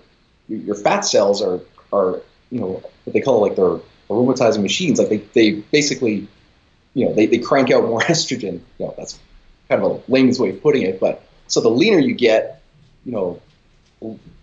your 0.47 0.75
fat 0.75 1.01
cells 1.01 1.41
are 1.41 1.59
are 1.93 2.21
you 2.49 2.59
know 2.59 2.83
what 3.03 3.13
they 3.13 3.21
call 3.21 3.41
like 3.41 3.55
their 3.55 3.79
aromatizing 4.09 4.61
machines. 4.61 4.99
Like 4.99 5.09
they, 5.09 5.17
they 5.17 5.51
basically 5.71 6.27
you 6.93 7.05
know 7.05 7.13
they, 7.13 7.25
they 7.25 7.39
crank 7.39 7.71
out 7.71 7.83
more 7.83 8.01
estrogen. 8.01 8.61
You 8.77 8.85
know 8.85 8.95
that's 8.97 9.19
kind 9.69 9.83
of 9.83 9.91
a 9.91 10.11
layman's 10.11 10.39
way 10.39 10.49
of 10.49 10.61
putting 10.61 10.83
it. 10.83 10.99
But 10.99 11.23
so 11.47 11.61
the 11.61 11.69
leaner 11.69 11.99
you 11.99 12.13
get, 12.13 12.61
you 13.05 13.11
know, 13.11 13.41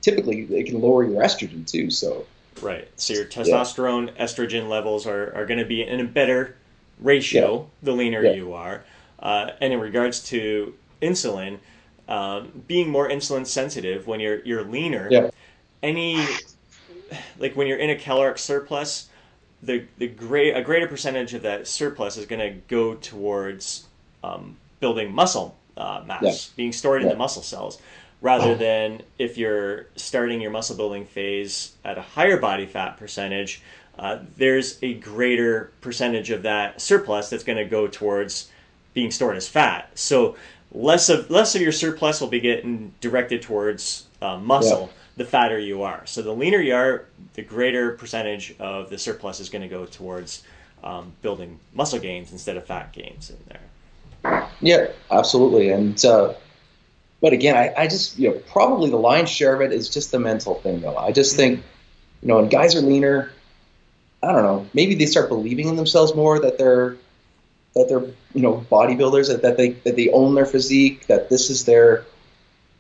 typically 0.03 0.43
it 0.43 0.67
can 0.67 0.81
lower 0.81 1.05
your 1.05 1.23
estrogen 1.23 1.67
too. 1.67 1.91
So 1.91 2.27
Right. 2.63 2.89
So 2.97 3.15
your 3.15 3.25
testosterone, 3.25 4.15
estrogen 4.17 4.69
levels 4.69 5.07
are, 5.07 5.33
are 5.35 5.47
going 5.47 5.59
to 5.59 5.65
be 5.65 5.83
in 5.83 6.01
a 6.01 6.05
better 6.05 6.57
ratio 7.01 7.69
the 7.83 7.93
leaner 7.93 8.23
Yeah. 8.23 8.33
you 8.33 8.53
are. 8.55 8.85
Uh, 9.19 9.51
and 9.61 9.73
in 9.73 9.81
regards 9.81 10.21
to 10.21 10.75
insulin, 11.03 11.59
um, 12.09 12.63
being 12.67 12.89
more 12.89 13.09
insulin 13.09 13.47
sensitive 13.47 14.07
when 14.07 14.21
you're 14.21 14.41
you're 14.45 14.65
leaner, 14.65 15.09
Yeah. 15.11 15.31
any 15.83 16.29
like 17.39 17.55
when 17.57 17.67
you're 17.67 17.79
in 17.79 17.91
a 17.91 17.97
caloric 17.97 18.39
surplus, 18.39 19.09
the 19.63 19.85
the 19.99 20.09
great 20.09 20.57
a 20.57 20.63
greater 20.63 20.87
percentage 20.87 21.35
of 21.35 21.43
that 21.43 21.67
surplus 21.67 22.17
is 22.17 22.27
going 22.27 22.41
to 22.41 22.61
go 22.69 22.95
towards 22.95 23.87
um, 24.23 24.57
building 24.81 25.13
muscle 25.13 25.57
uh, 25.77 26.03
mass, 26.07 26.23
Yeah. 26.23 26.57
being 26.57 26.73
stored 26.73 27.03
in 27.03 27.09
the 27.09 27.17
muscle 27.17 27.43
cells, 27.43 27.81
rather 28.21 28.55
than 28.55 29.03
if 29.19 29.37
you're 29.39 29.87
starting 29.97 30.41
your 30.41 30.51
muscle 30.51 30.77
building 30.77 31.05
phase 31.07 31.73
at 31.85 31.99
a 31.99 32.03
higher 32.03 32.37
body 32.39 32.67
fat 32.67 32.97
percentage. 32.97 33.63
Uh, 33.99 34.21
there's 34.37 34.79
a 34.81 34.95
greater 34.95 35.73
percentage 35.81 36.31
of 36.31 36.43
that 36.45 36.81
surplus 36.81 37.31
that's 37.31 37.43
going 37.43 37.59
to 37.59 37.65
go 37.65 37.89
towards 37.89 38.49
being 38.99 39.13
stored 39.13 39.37
as 39.37 39.47
fat. 39.47 39.89
So 39.95 40.35
less 40.73 41.09
of 41.09 41.31
less 41.31 41.55
of 41.55 41.63
your 41.63 41.71
surplus 41.71 42.21
will 42.21 42.27
be 42.27 42.41
getting 42.41 42.93
directed 43.01 43.43
towards 43.43 44.07
uh, 44.21 44.39
muscle 44.39 44.91
the 45.17 45.25
fatter 45.25 45.57
you 45.57 45.85
are. 45.85 46.05
So 46.05 46.21
the 46.21 46.33
leaner 46.33 46.59
you 46.59 46.75
are, 46.75 47.07
the 47.35 47.43
greater 47.43 47.93
percentage 47.93 48.57
of 48.59 48.91
the 48.91 48.99
surplus 48.99 49.39
is 49.39 49.51
going 49.51 49.63
to 49.63 49.69
go 49.69 49.87
towards 49.87 50.43
um, 50.83 51.13
building 51.23 51.61
muscle 51.75 52.01
gains 52.01 52.33
instead 52.33 52.57
of 52.57 52.67
fat 52.67 52.93
gains 52.93 53.31
in 53.31 53.37
there. 53.49 54.49
Yeah, 54.61 54.89
absolutely. 55.13 55.71
And 55.71 56.05
uh, 56.05 56.35
but 57.21 57.33
again, 57.33 57.57
I, 57.57 57.83
I 57.83 57.87
just 57.87 58.19
you 58.19 58.31
know 58.31 58.41
probably 58.51 58.91
the 58.91 58.97
lion's 58.97 59.31
share 59.31 59.55
of 59.55 59.61
it 59.61 59.73
is 59.73 59.89
just 59.89 60.11
the 60.11 60.19
mental 60.19 60.57
thing 60.57 60.81
though. 60.81 60.97
I 60.97 61.13
just 61.13 61.37
think 61.37 61.63
you 62.21 62.29
know 62.29 62.41
when 62.41 62.49
guys 62.49 62.75
are 62.75 62.81
leaner, 62.81 63.31
I 64.25 64.33
don't 64.33 64.43
know, 64.43 64.67
maybe 64.75 64.97
they 64.97 65.07
start 65.07 65.29
believing 65.29 65.69
in 65.69 65.77
themselves 65.77 66.17
more 66.17 66.41
that 66.41 66.59
they're 66.59 66.97
that 67.79 67.89
they're 67.89 68.05
you 68.35 68.43
know 68.43 68.65
bodybuilders 68.71 69.29
that, 69.29 69.43
that 69.43 69.57
they 69.57 69.71
that 69.71 69.97
they 69.97 70.11
own 70.11 70.35
their 70.35 70.47
physique 70.47 71.07
that 71.07 71.31
this 71.31 71.51
is 71.51 71.65
their 71.65 72.05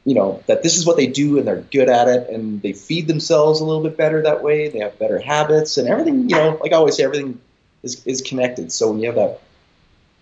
you 0.04 0.14
know 0.14 0.42
that 0.46 0.62
this 0.62 0.76
is 0.76 0.86
what 0.86 0.96
they 0.96 1.06
do 1.06 1.38
and 1.38 1.46
they're 1.46 1.62
good 1.62 1.88
at 1.88 2.08
it 2.08 2.28
and 2.30 2.60
they 2.62 2.72
feed 2.72 3.06
themselves 3.06 3.60
a 3.60 3.64
little 3.64 3.82
bit 3.82 3.96
better 3.96 4.22
that 4.22 4.42
way. 4.42 4.68
They 4.68 4.80
have 4.80 4.98
better 4.98 5.18
habits 5.18 5.78
and 5.78 5.88
everything 5.88 6.28
you 6.28 6.36
know 6.36 6.58
like 6.62 6.72
i 6.72 6.76
always 6.76 6.96
say 6.96 7.04
everything 7.04 7.40
is, 7.82 8.04
is 8.06 8.22
connected. 8.22 8.72
So 8.72 8.90
when 8.90 9.00
you 9.00 9.06
have 9.06 9.16
that 9.16 9.40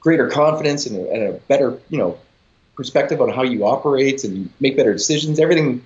greater 0.01 0.29
confidence 0.29 0.87
and 0.87 0.97
a, 0.97 1.11
and 1.11 1.23
a 1.23 1.33
better 1.49 1.79
you 1.89 1.99
know 1.99 2.19
perspective 2.75 3.21
on 3.21 3.31
how 3.31 3.43
you 3.43 3.65
operate 3.65 4.25
and 4.25 4.37
you 4.37 4.49
make 4.61 4.77
better 4.77 4.93
decisions 4.93 5.41
everything 5.41 5.85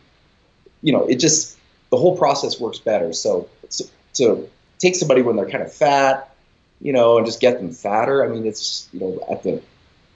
you 0.82 0.92
know 0.92 1.06
it 1.06 1.16
just 1.16 1.56
the 1.90 1.96
whole 1.96 2.16
process 2.16 2.58
works 2.58 2.78
better. 2.78 3.12
So 3.12 3.48
so, 3.68 3.84
so 4.12 4.48
take 4.78 4.96
somebody 4.96 5.22
when 5.22 5.36
they're 5.36 5.48
kind 5.48 5.62
of 5.62 5.72
fat 5.72 6.29
you 6.80 6.92
know, 6.92 7.18
and 7.18 7.26
just 7.26 7.40
get 7.40 7.58
them 7.58 7.72
fatter. 7.72 8.24
I 8.24 8.28
mean, 8.28 8.46
it's 8.46 8.88
you 8.92 9.00
know 9.00 9.26
at 9.30 9.42
the 9.42 9.62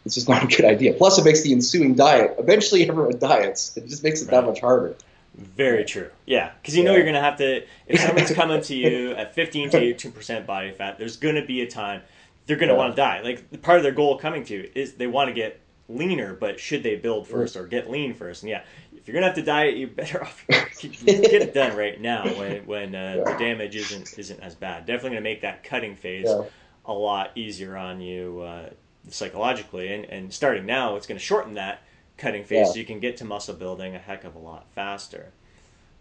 it's 0.04 0.14
just 0.14 0.28
not 0.28 0.44
a 0.44 0.46
good 0.46 0.64
idea. 0.64 0.94
Plus, 0.94 1.18
it 1.18 1.24
makes 1.24 1.42
the 1.42 1.52
ensuing 1.52 1.94
diet. 1.94 2.36
Eventually, 2.38 2.88
everyone 2.88 3.18
diets. 3.18 3.76
It 3.76 3.86
just 3.86 4.02
makes 4.02 4.22
it 4.22 4.26
right. 4.26 4.32
that 4.32 4.46
much 4.46 4.60
harder. 4.60 4.96
Very 5.36 5.84
true. 5.84 6.10
Yeah, 6.26 6.52
because 6.60 6.76
you 6.76 6.84
know 6.84 6.92
yeah. 6.92 6.98
you're 6.98 7.04
going 7.04 7.14
to 7.14 7.20
have 7.20 7.38
to. 7.38 7.64
If 7.86 8.00
someone's 8.00 8.30
coming 8.34 8.62
to 8.62 8.74
you 8.74 9.12
at 9.12 9.34
15 9.34 9.70
to 9.70 9.78
18 9.78 10.12
percent 10.12 10.46
body 10.46 10.70
fat, 10.72 10.98
there's 10.98 11.16
going 11.16 11.34
to 11.36 11.44
be 11.44 11.62
a 11.62 11.66
time 11.66 12.02
they're 12.46 12.56
going 12.56 12.68
to 12.68 12.74
yeah. 12.74 12.78
want 12.78 12.92
to 12.92 12.96
die. 12.96 13.20
Like 13.22 13.62
part 13.62 13.78
of 13.78 13.82
their 13.82 13.92
goal 13.92 14.18
coming 14.18 14.44
to 14.44 14.54
you 14.54 14.70
is 14.74 14.94
they 14.94 15.06
want 15.06 15.28
to 15.28 15.34
get 15.34 15.60
leaner, 15.88 16.34
but 16.34 16.58
should 16.58 16.82
they 16.82 16.96
build 16.96 17.26
first 17.28 17.56
or 17.56 17.66
get 17.66 17.90
lean 17.90 18.14
first? 18.14 18.42
And 18.42 18.50
yeah, 18.50 18.62
if 19.04 19.08
you're 19.08 19.16
gonna 19.16 19.26
have 19.26 19.36
to 19.36 19.42
diet, 19.42 19.76
you 19.76 19.86
better 19.86 20.22
off 20.24 20.46
get 20.48 20.62
it 20.80 21.52
done 21.52 21.76
right 21.76 22.00
now 22.00 22.24
when 22.38 22.64
when 22.64 22.94
uh, 22.94 23.16
yeah. 23.18 23.32
the 23.32 23.38
damage 23.38 23.76
isn't 23.76 24.18
isn't 24.18 24.40
as 24.40 24.54
bad. 24.54 24.86
Definitely 24.86 25.10
gonna 25.10 25.20
make 25.20 25.42
that 25.42 25.62
cutting 25.62 25.94
phase 25.94 26.24
yeah. 26.26 26.44
a 26.86 26.92
lot 26.94 27.30
easier 27.34 27.76
on 27.76 28.00
you 28.00 28.40
uh, 28.40 28.70
psychologically, 29.10 29.92
and 29.92 30.06
and 30.06 30.32
starting 30.32 30.64
now, 30.64 30.96
it's 30.96 31.06
gonna 31.06 31.20
shorten 31.20 31.52
that 31.54 31.82
cutting 32.16 32.44
phase 32.44 32.68
yeah. 32.68 32.72
so 32.72 32.78
you 32.78 32.86
can 32.86 32.98
get 32.98 33.18
to 33.18 33.26
muscle 33.26 33.54
building 33.54 33.94
a 33.94 33.98
heck 33.98 34.24
of 34.24 34.36
a 34.36 34.38
lot 34.38 34.64
faster. 34.74 35.32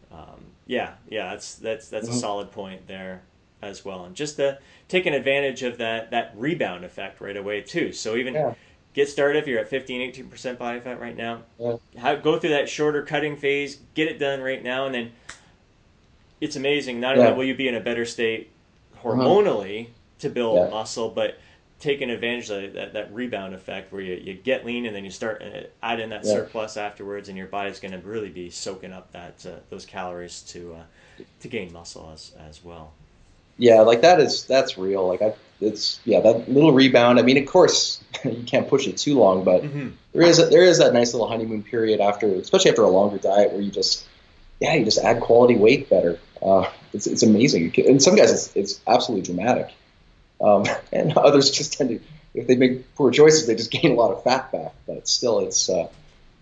Um, 0.09 0.45
yeah, 0.65 0.93
yeah, 1.09 1.31
that's 1.31 1.55
that's 1.55 1.89
that's 1.89 2.07
mm-hmm. 2.07 2.15
a 2.15 2.21
solid 2.21 2.51
point 2.51 2.87
there 2.87 3.23
as 3.61 3.83
well, 3.83 4.05
and 4.05 4.15
just 4.15 4.37
the 4.37 4.59
taking 4.87 5.13
advantage 5.13 5.61
of 5.63 5.77
that 5.79 6.11
that 6.11 6.31
rebound 6.37 6.85
effect 6.85 7.19
right 7.19 7.35
away 7.35 7.59
too. 7.63 7.91
So 7.91 8.15
even 8.15 8.55
get 8.93 9.09
started 9.09 9.39
if 9.39 9.47
you're 9.47 9.59
at 9.59 9.67
15 9.67 10.13
18% 10.13 10.57
body 10.57 10.79
fat 10.79 10.99
right 10.99 11.17
now 11.17 11.41
yeah. 11.59 11.77
How, 11.97 12.15
go 12.15 12.39
through 12.39 12.51
that 12.51 12.69
shorter 12.69 13.03
cutting 13.03 13.35
phase 13.35 13.79
get 13.93 14.07
it 14.07 14.19
done 14.19 14.41
right 14.41 14.63
now 14.63 14.85
and 14.85 14.95
then 14.95 15.11
it's 16.39 16.55
amazing 16.55 16.99
not 16.99 17.17
only 17.17 17.33
will 17.33 17.45
you 17.45 17.55
be 17.55 17.67
in 17.67 17.75
a 17.75 17.79
better 17.79 18.05
state 18.05 18.51
hormonally 19.01 19.83
uh-huh. 19.83 19.93
to 20.19 20.29
build 20.29 20.57
yeah. 20.57 20.69
muscle 20.69 21.09
but 21.09 21.37
taking 21.79 22.09
advantage 22.09 22.49
of 22.49 22.73
that, 22.73 22.93
that 22.93 23.13
rebound 23.13 23.53
effect 23.53 23.91
where 23.91 24.01
you, 24.01 24.13
you 24.13 24.33
get 24.33 24.65
lean 24.65 24.85
and 24.85 24.95
then 24.95 25.03
you 25.03 25.11
start 25.11 25.41
uh, 25.41 25.63
add 25.81 25.99
in 25.99 26.09
that 26.09 26.23
yeah. 26.23 26.31
surplus 26.31 26.77
afterwards 26.77 27.27
and 27.27 27.37
your 27.37 27.47
body's 27.47 27.79
going 27.79 27.91
to 27.91 27.97
really 28.07 28.29
be 28.29 28.49
soaking 28.49 28.93
up 28.93 29.11
that 29.11 29.45
uh, 29.45 29.55
those 29.69 29.85
calories 29.85 30.41
to 30.43 30.75
uh, 30.75 31.23
to 31.41 31.47
gain 31.49 31.73
muscle 31.73 32.09
as, 32.13 32.31
as 32.47 32.63
well 32.63 32.93
yeah 33.63 33.81
like 33.81 34.01
that 34.01 34.19
is 34.19 34.45
that's 34.45 34.77
real 34.77 35.07
like 35.07 35.21
i 35.21 35.33
it's 35.63 35.99
yeah 36.05 36.19
that 36.19 36.49
little 36.49 36.73
rebound. 36.73 37.19
I 37.19 37.21
mean, 37.21 37.37
of 37.37 37.45
course, 37.45 38.03
you 38.23 38.43
can't 38.45 38.67
push 38.67 38.87
it 38.87 38.97
too 38.97 39.17
long, 39.17 39.43
but 39.43 39.63
mm-hmm. 39.63 39.89
there 40.13 40.23
is 40.23 40.39
a, 40.39 40.45
there 40.47 40.63
is 40.63 40.79
that 40.79 40.93
nice 40.93 41.13
little 41.13 41.27
honeymoon 41.27 41.63
period 41.63 41.99
after, 41.99 42.27
especially 42.27 42.71
after 42.71 42.83
a 42.83 42.89
longer 42.89 43.17
diet, 43.17 43.51
where 43.51 43.61
you 43.61 43.71
just 43.71 44.05
yeah 44.59 44.73
you 44.75 44.85
just 44.85 44.99
add 44.99 45.21
quality 45.21 45.55
weight 45.55 45.89
better. 45.89 46.19
Uh, 46.41 46.69
it's 46.93 47.07
it's 47.07 47.23
amazing. 47.23 47.73
And 47.77 48.01
some 48.01 48.15
guys 48.15 48.31
it's, 48.31 48.55
it's 48.55 48.81
absolutely 48.87 49.25
dramatic, 49.25 49.73
um, 50.41 50.65
and 50.91 51.17
others 51.17 51.51
just 51.51 51.73
tend 51.73 51.89
to 51.89 51.99
if 52.33 52.47
they 52.47 52.55
make 52.55 52.95
poor 52.95 53.11
choices, 53.11 53.47
they 53.47 53.55
just 53.55 53.71
gain 53.81 53.91
a 53.91 53.95
lot 53.95 54.11
of 54.11 54.23
fat 54.23 54.51
back. 54.51 54.73
But 54.87 55.07
still, 55.07 55.39
it's 55.39 55.69
uh, 55.69 55.87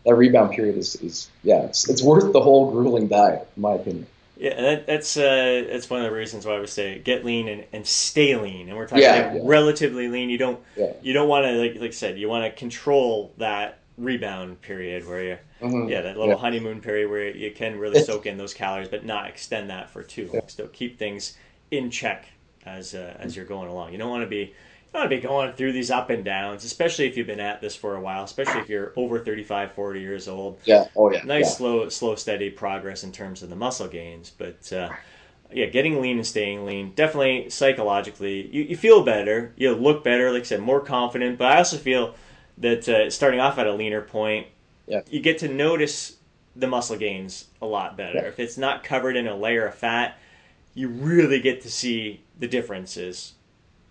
that 0.05 0.15
rebound 0.15 0.51
period 0.51 0.77
is, 0.77 0.95
is 0.95 1.29
yeah 1.43 1.63
it's, 1.63 1.89
it's 1.89 2.01
worth 2.01 2.33
the 2.33 2.41
whole 2.41 2.71
grueling 2.71 3.07
diet, 3.07 3.47
in 3.55 3.61
my 3.61 3.73
opinion. 3.73 4.07
Yeah, 4.41 4.59
that, 4.59 4.87
that's 4.87 5.17
uh, 5.17 5.67
that's 5.69 5.87
one 5.87 5.99
of 5.99 6.09
the 6.09 6.15
reasons 6.17 6.47
why 6.47 6.55
I 6.55 6.59
would 6.59 6.67
say 6.67 6.97
get 6.97 7.23
lean 7.23 7.47
and, 7.47 7.63
and 7.71 7.85
stay 7.85 8.35
lean. 8.35 8.69
And 8.69 8.75
we're 8.75 8.87
talking 8.87 9.03
yeah, 9.03 9.35
yeah. 9.35 9.41
relatively 9.43 10.07
lean. 10.07 10.31
You 10.31 10.39
don't 10.39 10.59
yeah. 10.75 10.93
you 11.03 11.13
don't 11.13 11.29
want 11.29 11.45
to 11.45 11.51
like 11.51 11.75
like 11.75 11.91
I 11.91 11.93
said 11.93 12.17
you 12.17 12.27
want 12.27 12.51
to 12.51 12.59
control 12.59 13.33
that 13.37 13.77
rebound 13.99 14.59
period 14.61 15.07
where 15.07 15.23
you 15.23 15.37
mm-hmm. 15.61 15.87
yeah 15.89 16.01
that 16.01 16.17
little 16.17 16.39
honeymoon 16.39 16.81
period 16.81 17.11
where 17.11 17.29
you 17.29 17.51
can 17.51 17.77
really 17.77 18.01
soak 18.01 18.25
in 18.25 18.35
those 18.35 18.51
calories 18.51 18.87
but 18.87 19.05
not 19.05 19.27
extend 19.27 19.69
that 19.69 19.91
for 19.91 20.01
too 20.01 20.27
long. 20.33 20.41
So 20.47 20.65
keep 20.69 20.97
things 20.97 21.37
in 21.69 21.91
check 21.91 22.25
as 22.65 22.95
uh, 22.95 23.15
as 23.19 23.35
you're 23.35 23.45
going 23.45 23.69
along. 23.69 23.91
You 23.91 23.99
don't 23.99 24.09
want 24.09 24.23
to 24.23 24.29
be 24.29 24.55
to 24.93 25.07
be 25.07 25.19
going 25.19 25.53
through 25.53 25.71
these 25.71 25.89
up 25.89 26.09
and 26.09 26.23
downs, 26.23 26.65
especially 26.65 27.07
if 27.07 27.15
you've 27.15 27.27
been 27.27 27.39
at 27.39 27.61
this 27.61 27.75
for 27.75 27.95
a 27.95 28.01
while, 28.01 28.23
especially 28.23 28.59
if 28.61 28.69
you're 28.69 28.93
over 28.95 29.19
35, 29.19 29.71
40 29.71 29.99
years 29.99 30.27
old. 30.27 30.59
Yeah. 30.65 30.85
Oh, 30.95 31.11
yeah. 31.11 31.23
Nice, 31.23 31.45
yeah. 31.45 31.55
slow, 31.55 31.89
slow, 31.89 32.15
steady 32.15 32.49
progress 32.49 33.03
in 33.03 33.11
terms 33.11 33.41
of 33.41 33.49
the 33.49 33.55
muscle 33.55 33.87
gains. 33.87 34.31
But 34.37 34.71
uh, 34.73 34.89
yeah, 35.51 35.67
getting 35.67 36.01
lean 36.01 36.17
and 36.17 36.27
staying 36.27 36.65
lean, 36.65 36.93
definitely 36.95 37.49
psychologically, 37.49 38.47
you, 38.47 38.63
you 38.63 38.77
feel 38.77 39.03
better. 39.03 39.53
You 39.55 39.73
look 39.73 40.03
better, 40.03 40.31
like 40.31 40.41
I 40.41 40.45
said, 40.45 40.61
more 40.61 40.81
confident. 40.81 41.37
But 41.37 41.53
I 41.53 41.57
also 41.57 41.77
feel 41.77 42.15
that 42.57 42.87
uh, 42.89 43.09
starting 43.09 43.39
off 43.39 43.57
at 43.57 43.67
a 43.67 43.73
leaner 43.73 44.01
point, 44.01 44.47
yeah. 44.87 45.01
you 45.09 45.21
get 45.21 45.37
to 45.39 45.47
notice 45.47 46.17
the 46.55 46.67
muscle 46.67 46.97
gains 46.97 47.45
a 47.61 47.65
lot 47.65 47.95
better. 47.95 48.19
Yeah. 48.19 48.27
If 48.27 48.39
it's 48.39 48.57
not 48.57 48.83
covered 48.83 49.15
in 49.15 49.27
a 49.27 49.35
layer 49.35 49.65
of 49.67 49.75
fat, 49.75 50.17
you 50.73 50.89
really 50.89 51.39
get 51.39 51.61
to 51.61 51.71
see 51.71 52.23
the 52.39 52.47
differences 52.47 53.33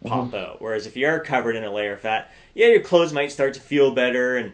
pop 0.05 0.27
mm-hmm. 0.27 0.37
out. 0.37 0.63
Whereas 0.63 0.87
if 0.87 0.97
you 0.97 1.07
are 1.07 1.21
covered 1.21 1.57
in 1.57 1.65
a 1.65 1.73
layer 1.73 1.95
of 1.95 2.01
fat, 2.01 2.31
yeah, 2.55 2.69
your 2.69 2.83
clothes 2.83 3.13
might 3.13 3.33
start 3.33 3.55
to 3.55 3.61
feel 3.61 3.93
better 3.93 4.37
and 4.37 4.53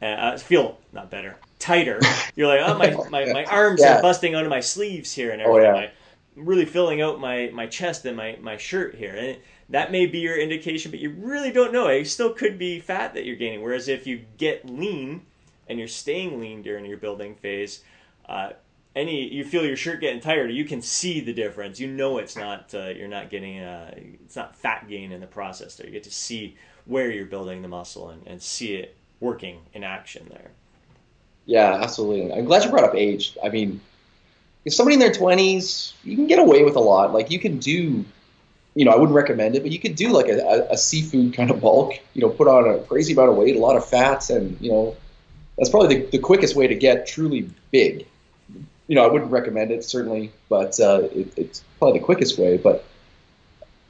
uh, 0.00 0.36
feel 0.38 0.78
not 0.92 1.10
better, 1.10 1.36
tighter. 1.58 2.00
You're 2.36 2.48
like, 2.48 2.60
oh 2.62 2.78
my 2.78 2.90
my, 3.10 3.32
my 3.32 3.44
arms 3.44 3.80
yeah. 3.80 3.98
are 3.98 4.02
busting 4.02 4.34
out 4.34 4.44
of 4.44 4.50
my 4.50 4.60
sleeves 4.60 5.12
here 5.12 5.30
and 5.30 5.42
everything. 5.42 5.70
Oh, 5.70 5.80
yeah. 5.80 5.90
I'm 6.36 6.46
really 6.46 6.64
filling 6.64 7.00
out 7.00 7.20
my 7.20 7.50
my 7.52 7.66
chest 7.66 8.04
and 8.04 8.16
my 8.16 8.38
my 8.40 8.56
shirt 8.56 8.94
here. 8.94 9.14
And 9.14 9.38
that 9.70 9.92
may 9.92 10.06
be 10.06 10.18
your 10.18 10.36
indication, 10.36 10.90
but 10.90 11.00
you 11.00 11.10
really 11.10 11.52
don't 11.52 11.72
know. 11.72 11.88
It 11.88 12.06
still 12.06 12.32
could 12.32 12.58
be 12.58 12.80
fat 12.80 13.14
that 13.14 13.24
you're 13.24 13.36
gaining. 13.36 13.62
Whereas 13.62 13.88
if 13.88 14.06
you 14.06 14.24
get 14.38 14.68
lean 14.68 15.22
and 15.68 15.78
you're 15.78 15.88
staying 15.88 16.40
lean 16.40 16.62
during 16.62 16.84
your 16.86 16.96
building 16.96 17.34
phase, 17.34 17.82
uh, 18.28 18.50
any 18.98 19.32
you 19.32 19.44
feel 19.44 19.64
your 19.64 19.76
shirt 19.76 20.00
getting 20.00 20.20
tighter, 20.20 20.48
you 20.48 20.64
can 20.64 20.82
see 20.82 21.20
the 21.20 21.32
difference. 21.32 21.78
You 21.78 21.86
know 21.86 22.18
it's 22.18 22.36
not 22.36 22.74
uh, 22.74 22.88
you're 22.88 23.08
not 23.08 23.30
getting 23.30 23.60
uh, 23.60 23.94
it's 23.96 24.36
not 24.36 24.56
fat 24.56 24.88
gain 24.88 25.12
in 25.12 25.20
the 25.20 25.26
process 25.26 25.76
there. 25.76 25.86
You 25.86 25.92
get 25.92 26.02
to 26.04 26.10
see 26.10 26.56
where 26.84 27.10
you're 27.10 27.26
building 27.26 27.62
the 27.62 27.68
muscle 27.68 28.10
and, 28.10 28.26
and 28.26 28.42
see 28.42 28.74
it 28.74 28.96
working 29.20 29.60
in 29.72 29.84
action 29.84 30.26
there. 30.30 30.50
Yeah, 31.46 31.78
absolutely. 31.80 32.32
I'm 32.32 32.44
glad 32.44 32.64
you 32.64 32.70
brought 32.70 32.84
up 32.84 32.94
age. 32.94 33.36
I 33.42 33.48
mean, 33.48 33.80
if 34.64 34.74
somebody 34.74 34.94
in 34.94 35.00
their 35.00 35.10
20s, 35.10 35.92
you 36.04 36.16
can 36.16 36.26
get 36.26 36.38
away 36.38 36.64
with 36.64 36.76
a 36.76 36.80
lot. 36.80 37.14
Like 37.14 37.30
you 37.30 37.38
can 37.38 37.58
do, 37.58 38.04
you 38.74 38.84
know, 38.84 38.90
I 38.90 38.96
wouldn't 38.96 39.16
recommend 39.16 39.54
it, 39.54 39.62
but 39.62 39.70
you 39.70 39.78
could 39.78 39.96
do 39.96 40.08
like 40.08 40.28
a, 40.28 40.38
a, 40.40 40.72
a 40.72 40.76
seafood 40.76 41.34
kind 41.34 41.50
of 41.50 41.60
bulk. 41.60 41.94
You 42.14 42.22
know, 42.22 42.28
put 42.28 42.48
on 42.48 42.68
a 42.68 42.80
crazy 42.80 43.12
amount 43.12 43.30
of 43.30 43.36
weight, 43.36 43.56
a 43.56 43.60
lot 43.60 43.76
of 43.76 43.88
fats, 43.88 44.28
and 44.28 44.58
you 44.60 44.70
know, 44.70 44.96
that's 45.56 45.70
probably 45.70 46.00
the, 46.00 46.10
the 46.10 46.18
quickest 46.18 46.56
way 46.56 46.66
to 46.66 46.74
get 46.74 47.06
truly 47.06 47.48
big 47.70 48.06
you 48.88 48.94
know, 48.94 49.04
I 49.04 49.08
wouldn't 49.08 49.30
recommend 49.30 49.70
it 49.70 49.84
certainly, 49.84 50.32
but 50.48 50.80
uh, 50.80 51.02
it, 51.12 51.32
it's 51.36 51.62
probably 51.78 52.00
the 52.00 52.04
quickest 52.04 52.38
way. 52.38 52.56
But 52.56 52.84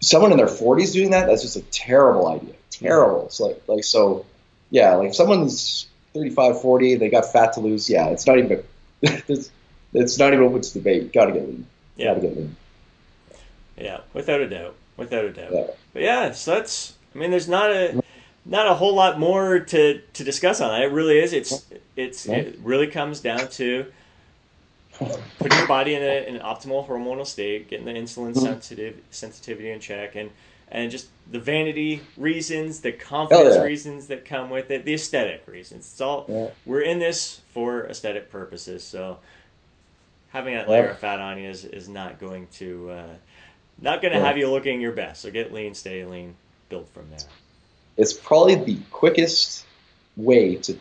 someone 0.00 0.32
in 0.32 0.36
their 0.36 0.46
40s 0.46 0.92
doing 0.92 1.12
that, 1.12 1.26
that's 1.26 1.42
just 1.42 1.56
a 1.56 1.62
terrible 1.62 2.28
idea. 2.28 2.54
Terrible. 2.70 3.26
It's 3.26 3.40
like, 3.40 3.62
like 3.68 3.84
so, 3.84 4.26
yeah, 4.70 4.94
like 4.96 5.10
if 5.10 5.14
someone's 5.14 5.86
35, 6.14 6.60
40, 6.60 6.96
they 6.96 7.08
got 7.08 7.32
fat 7.32 7.52
to 7.54 7.60
lose. 7.60 7.88
Yeah, 7.88 8.08
it's 8.08 8.26
not 8.26 8.38
even, 8.38 8.62
it's, 9.02 9.50
it's 9.94 10.18
not 10.18 10.32
even 10.32 10.44
open 10.44 10.60
to 10.60 10.72
debate. 10.74 11.12
Got 11.12 11.26
to 11.26 11.32
get 11.32 11.48
lean. 11.48 11.66
Yeah. 11.96 12.06
Got 12.06 12.14
to 12.14 12.20
get 12.20 12.36
lean. 12.36 12.56
Yeah, 13.76 14.00
without 14.12 14.40
a 14.40 14.48
doubt. 14.48 14.74
Without 14.96 15.24
a 15.24 15.32
doubt. 15.32 15.52
Yeah. 15.52 15.66
But 15.92 16.02
yeah, 16.02 16.32
so 16.32 16.56
that's, 16.56 16.94
I 17.14 17.18
mean, 17.18 17.30
there's 17.30 17.48
not 17.48 17.70
a, 17.70 18.02
not 18.44 18.66
a 18.66 18.74
whole 18.74 18.96
lot 18.96 19.20
more 19.20 19.60
to, 19.60 20.00
to 20.00 20.24
discuss 20.24 20.60
on 20.60 20.70
that. 20.70 20.82
It 20.82 20.92
really 20.92 21.20
is. 21.20 21.32
It's, 21.32 21.64
it's, 21.94 22.26
it 22.26 22.58
really 22.64 22.88
comes 22.88 23.20
down 23.20 23.48
to, 23.50 23.86
putting 24.98 25.58
your 25.58 25.68
body 25.68 25.94
in, 25.94 26.02
a, 26.02 26.28
in, 26.28 26.36
an 26.36 26.42
optimal 26.42 26.86
hormonal 26.86 27.26
state, 27.26 27.68
getting 27.68 27.86
the 27.86 27.92
insulin 27.92 28.32
mm-hmm. 28.32 28.40
sensitive 28.40 29.00
sensitivity 29.10 29.70
in 29.70 29.80
check, 29.80 30.16
and 30.16 30.30
and 30.70 30.90
just 30.90 31.08
the 31.30 31.38
vanity 31.38 32.02
reasons, 32.16 32.80
the 32.80 32.92
confidence 32.92 33.56
yeah. 33.56 33.62
reasons 33.62 34.08
that 34.08 34.24
come 34.24 34.50
with 34.50 34.70
it, 34.70 34.84
the 34.84 34.94
aesthetic 34.94 35.42
reasons. 35.46 35.86
It's 35.86 36.00
all 36.00 36.26
yeah. 36.28 36.48
we're 36.66 36.82
in 36.82 36.98
this 36.98 37.40
for 37.54 37.86
aesthetic 37.86 38.30
purposes. 38.30 38.84
So 38.84 39.18
having 40.30 40.54
that 40.54 40.68
layer 40.68 40.88
of 40.88 40.98
fat 40.98 41.20
on 41.20 41.38
you 41.38 41.48
is, 41.48 41.64
is 41.64 41.88
not 41.88 42.18
going 42.18 42.48
to 42.54 42.90
uh, 42.90 43.14
not 43.80 44.02
going 44.02 44.12
to 44.12 44.20
have 44.20 44.36
you 44.36 44.50
looking 44.50 44.80
your 44.80 44.92
best. 44.92 45.22
So 45.22 45.30
get 45.30 45.52
lean, 45.52 45.74
stay 45.74 46.04
lean, 46.04 46.34
build 46.68 46.88
from 46.90 47.08
there. 47.10 47.20
It's 47.96 48.12
probably 48.12 48.56
the 48.56 48.78
quickest 48.90 49.64
way 50.16 50.56
to 50.56 50.76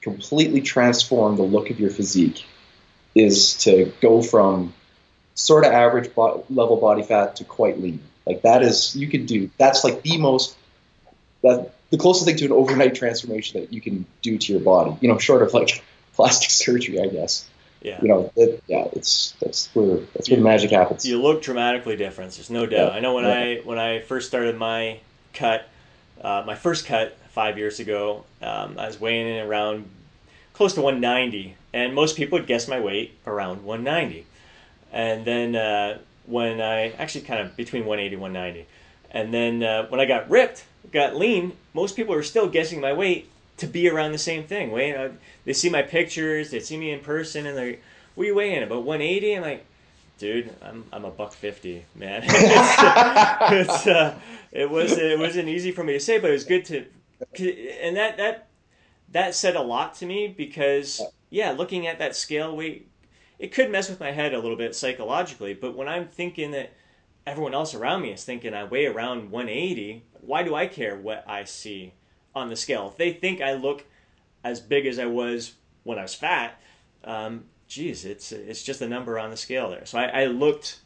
completely 0.00 0.60
transform 0.60 1.36
the 1.36 1.42
look 1.42 1.70
of 1.70 1.80
your 1.80 1.90
physique 1.90 2.44
is 3.14 3.54
to 3.64 3.92
go 4.00 4.22
from 4.22 4.72
sort 5.34 5.64
of 5.64 5.72
average 5.72 6.14
bo- 6.14 6.44
level 6.50 6.76
body 6.76 7.02
fat 7.02 7.36
to 7.36 7.44
quite 7.44 7.80
lean. 7.80 8.00
Like 8.26 8.42
that 8.42 8.62
is 8.62 8.94
you 8.94 9.08
can 9.08 9.26
do. 9.26 9.50
That's 9.58 9.84
like 9.84 10.02
the 10.02 10.18
most 10.18 10.56
that 11.42 11.72
the 11.90 11.98
closest 11.98 12.26
thing 12.26 12.36
to 12.36 12.44
an 12.44 12.52
overnight 12.52 12.94
transformation 12.94 13.60
that 13.60 13.72
you 13.72 13.80
can 13.80 14.06
do 14.22 14.38
to 14.38 14.52
your 14.52 14.60
body. 14.60 14.96
You 15.00 15.08
know, 15.08 15.18
short 15.18 15.42
of 15.42 15.52
like 15.52 15.82
plastic 16.14 16.50
surgery, 16.50 17.00
I 17.00 17.06
guess. 17.06 17.48
Yeah. 17.82 17.98
You 18.02 18.08
know, 18.08 18.32
it, 18.36 18.62
yeah, 18.66 18.88
it's 18.92 19.34
that's 19.40 19.74
where 19.74 19.96
that's 20.14 20.28
where 20.28 20.36
the 20.36 20.44
magic 20.44 20.70
happens. 20.70 21.06
You 21.06 21.20
look 21.20 21.42
dramatically 21.42 21.96
different. 21.96 22.32
There's 22.32 22.50
no 22.50 22.66
doubt. 22.66 22.92
Yeah. 22.92 22.96
I 22.96 23.00
know 23.00 23.14
when 23.14 23.24
yeah. 23.24 23.32
I 23.32 23.60
when 23.64 23.78
I 23.78 24.00
first 24.00 24.28
started 24.28 24.56
my 24.56 25.00
cut, 25.32 25.66
uh, 26.20 26.44
my 26.46 26.54
first 26.54 26.84
cut 26.84 27.16
five 27.30 27.56
years 27.56 27.80
ago, 27.80 28.24
um, 28.42 28.78
I 28.78 28.86
was 28.86 29.00
weighing 29.00 29.26
in 29.26 29.46
around 29.46 29.88
close 30.60 30.74
to 30.74 30.82
190, 30.82 31.56
and 31.72 31.94
most 31.94 32.18
people 32.18 32.38
would 32.38 32.46
guess 32.46 32.68
my 32.68 32.78
weight 32.78 33.18
around 33.26 33.64
190. 33.64 34.26
And 34.92 35.24
then 35.24 35.56
uh, 35.56 36.00
when 36.26 36.60
I 36.60 36.90
actually 36.98 37.22
kind 37.22 37.40
of 37.40 37.56
between 37.56 37.86
180 37.86 38.16
and 38.16 38.20
190, 38.20 38.68
and 39.10 39.32
then 39.32 39.62
uh, 39.62 39.86
when 39.88 40.00
I 40.00 40.04
got 40.04 40.28
ripped, 40.28 40.66
got 40.92 41.16
lean, 41.16 41.54
most 41.72 41.96
people 41.96 42.14
are 42.14 42.22
still 42.22 42.46
guessing 42.46 42.78
my 42.78 42.92
weight 42.92 43.30
to 43.56 43.66
be 43.66 43.88
around 43.88 44.12
the 44.12 44.18
same 44.18 44.44
thing. 44.44 44.70
Uh, 44.74 45.12
they 45.46 45.54
see 45.54 45.70
my 45.70 45.80
pictures, 45.80 46.50
they 46.50 46.60
see 46.60 46.76
me 46.76 46.90
in 46.90 47.00
person, 47.00 47.46
and 47.46 47.56
they're, 47.56 47.76
what 48.14 48.24
are 48.24 48.26
you 48.26 48.34
weighing? 48.34 48.62
About 48.62 48.82
180? 48.82 49.36
I'm 49.36 49.42
like, 49.42 49.64
dude, 50.18 50.54
I'm, 50.60 50.84
I'm 50.92 51.06
a 51.06 51.10
buck 51.10 51.32
50, 51.32 51.86
man. 51.94 52.22
it's, 52.26 53.70
it's, 53.70 53.86
uh, 53.86 54.14
it 54.52 54.68
was 54.68 54.92
it 54.92 55.18
wasn't 55.18 55.48
easy 55.48 55.72
for 55.72 55.84
me 55.84 55.94
to 55.94 56.00
say, 56.00 56.18
but 56.18 56.28
it 56.28 56.34
was 56.34 56.44
good 56.44 56.66
to, 56.66 56.84
and 57.80 57.96
that 57.96 58.18
that 58.18 58.49
that 59.10 59.34
said 59.34 59.56
a 59.56 59.62
lot 59.62 59.94
to 59.96 60.06
me 60.06 60.28
because 60.28 61.02
yeah, 61.30 61.52
looking 61.52 61.86
at 61.86 61.98
that 61.98 62.16
scale 62.16 62.56
weight, 62.56 62.88
it 63.38 63.52
could 63.52 63.70
mess 63.70 63.88
with 63.88 64.00
my 64.00 64.10
head 64.10 64.34
a 64.34 64.38
little 64.38 64.56
bit 64.56 64.74
psychologically. 64.74 65.54
But 65.54 65.76
when 65.76 65.88
I'm 65.88 66.08
thinking 66.08 66.50
that 66.52 66.72
everyone 67.26 67.54
else 67.54 67.74
around 67.74 68.02
me 68.02 68.12
is 68.12 68.24
thinking 68.24 68.54
I 68.54 68.64
weigh 68.64 68.86
around 68.86 69.30
180, 69.30 70.04
why 70.20 70.42
do 70.42 70.54
I 70.54 70.66
care 70.66 70.96
what 70.96 71.24
I 71.26 71.44
see 71.44 71.94
on 72.34 72.48
the 72.48 72.56
scale? 72.56 72.88
If 72.88 72.96
they 72.96 73.12
think 73.12 73.40
I 73.40 73.54
look 73.54 73.84
as 74.44 74.60
big 74.60 74.86
as 74.86 74.98
I 74.98 75.06
was 75.06 75.54
when 75.84 75.98
I 75.98 76.02
was 76.02 76.14
fat, 76.14 76.60
um, 77.04 77.44
geez, 77.66 78.04
it's 78.04 78.32
it's 78.32 78.62
just 78.62 78.82
a 78.82 78.88
number 78.88 79.18
on 79.18 79.30
the 79.30 79.36
scale 79.36 79.70
there. 79.70 79.86
So 79.86 79.98
I, 79.98 80.22
I 80.22 80.26
looked 80.26 80.80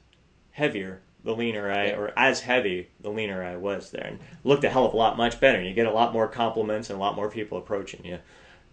heavier 0.52 1.00
the 1.24 1.34
leaner 1.34 1.70
I, 1.70 1.90
or 1.92 2.12
as 2.16 2.40
heavy 2.40 2.88
the 3.00 3.10
leaner 3.10 3.42
I 3.42 3.56
was 3.56 3.90
there, 3.90 4.06
and 4.06 4.18
looked 4.44 4.64
a 4.64 4.70
hell 4.70 4.86
of 4.86 4.92
a 4.92 4.96
lot 4.96 5.16
much 5.16 5.40
better. 5.40 5.60
You 5.62 5.74
get 5.74 5.86
a 5.86 5.92
lot 5.92 6.12
more 6.12 6.28
compliments 6.28 6.90
and 6.90 6.96
a 6.96 7.00
lot 7.00 7.16
more 7.16 7.30
people 7.30 7.58
approaching 7.58 8.04
you 8.04 8.18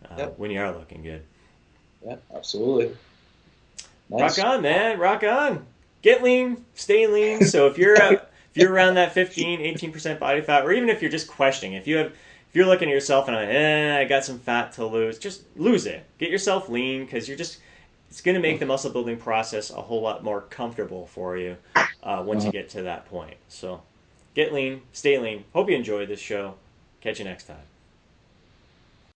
uh, 0.09 0.15
yep. 0.17 0.37
when 0.37 0.51
you 0.51 0.59
are 0.59 0.71
looking 0.71 1.01
good. 1.01 1.23
Yeah, 2.05 2.17
absolutely. 2.35 2.95
Nice. 4.09 4.37
Rock 4.37 4.47
on, 4.47 4.61
man. 4.61 4.99
Rock 4.99 5.23
on. 5.23 5.65
Get 6.01 6.21
lean, 6.21 6.65
stay 6.75 7.07
lean. 7.07 7.45
So 7.45 7.67
if 7.67 7.77
you're 7.77 8.01
uh, 8.01 8.11
if 8.11 8.55
you're 8.55 8.71
around 8.71 8.95
that 8.95 9.13
15, 9.13 9.61
18 9.61 9.91
percent 9.91 10.19
body 10.19 10.41
fat, 10.41 10.65
or 10.65 10.73
even 10.73 10.89
if 10.89 11.01
you're 11.01 11.11
just 11.11 11.27
questioning, 11.27 11.73
if 11.73 11.87
you 11.87 11.97
have 11.97 12.07
if 12.07 12.55
you're 12.55 12.65
looking 12.65 12.89
at 12.89 12.93
yourself 12.93 13.29
and 13.29 13.37
eh, 13.37 13.97
I 13.97 14.03
got 14.03 14.25
some 14.25 14.39
fat 14.39 14.73
to 14.73 14.85
lose, 14.85 15.17
just 15.17 15.43
lose 15.55 15.85
it. 15.85 16.05
Get 16.17 16.29
yourself 16.29 16.67
lean 16.67 17.05
because 17.05 17.29
you're 17.29 17.37
just 17.37 17.59
it's 18.11 18.19
going 18.19 18.35
to 18.35 18.41
make 18.41 18.59
the 18.59 18.65
muscle 18.65 18.91
building 18.91 19.15
process 19.15 19.69
a 19.69 19.81
whole 19.81 20.01
lot 20.01 20.21
more 20.21 20.41
comfortable 20.41 21.07
for 21.07 21.37
you 21.37 21.55
uh, 22.03 22.21
once 22.25 22.43
you 22.43 22.49
uh-huh. 22.49 22.59
get 22.59 22.69
to 22.71 22.81
that 22.81 23.05
point. 23.05 23.37
So 23.47 23.83
get 24.35 24.51
lean, 24.51 24.81
stay 24.91 25.17
lean. 25.17 25.45
Hope 25.53 25.69
you 25.69 25.77
enjoyed 25.77 26.09
this 26.09 26.19
show. 26.19 26.55
Catch 26.99 27.19
you 27.19 27.25
next 27.25 27.45
time. 27.45 27.70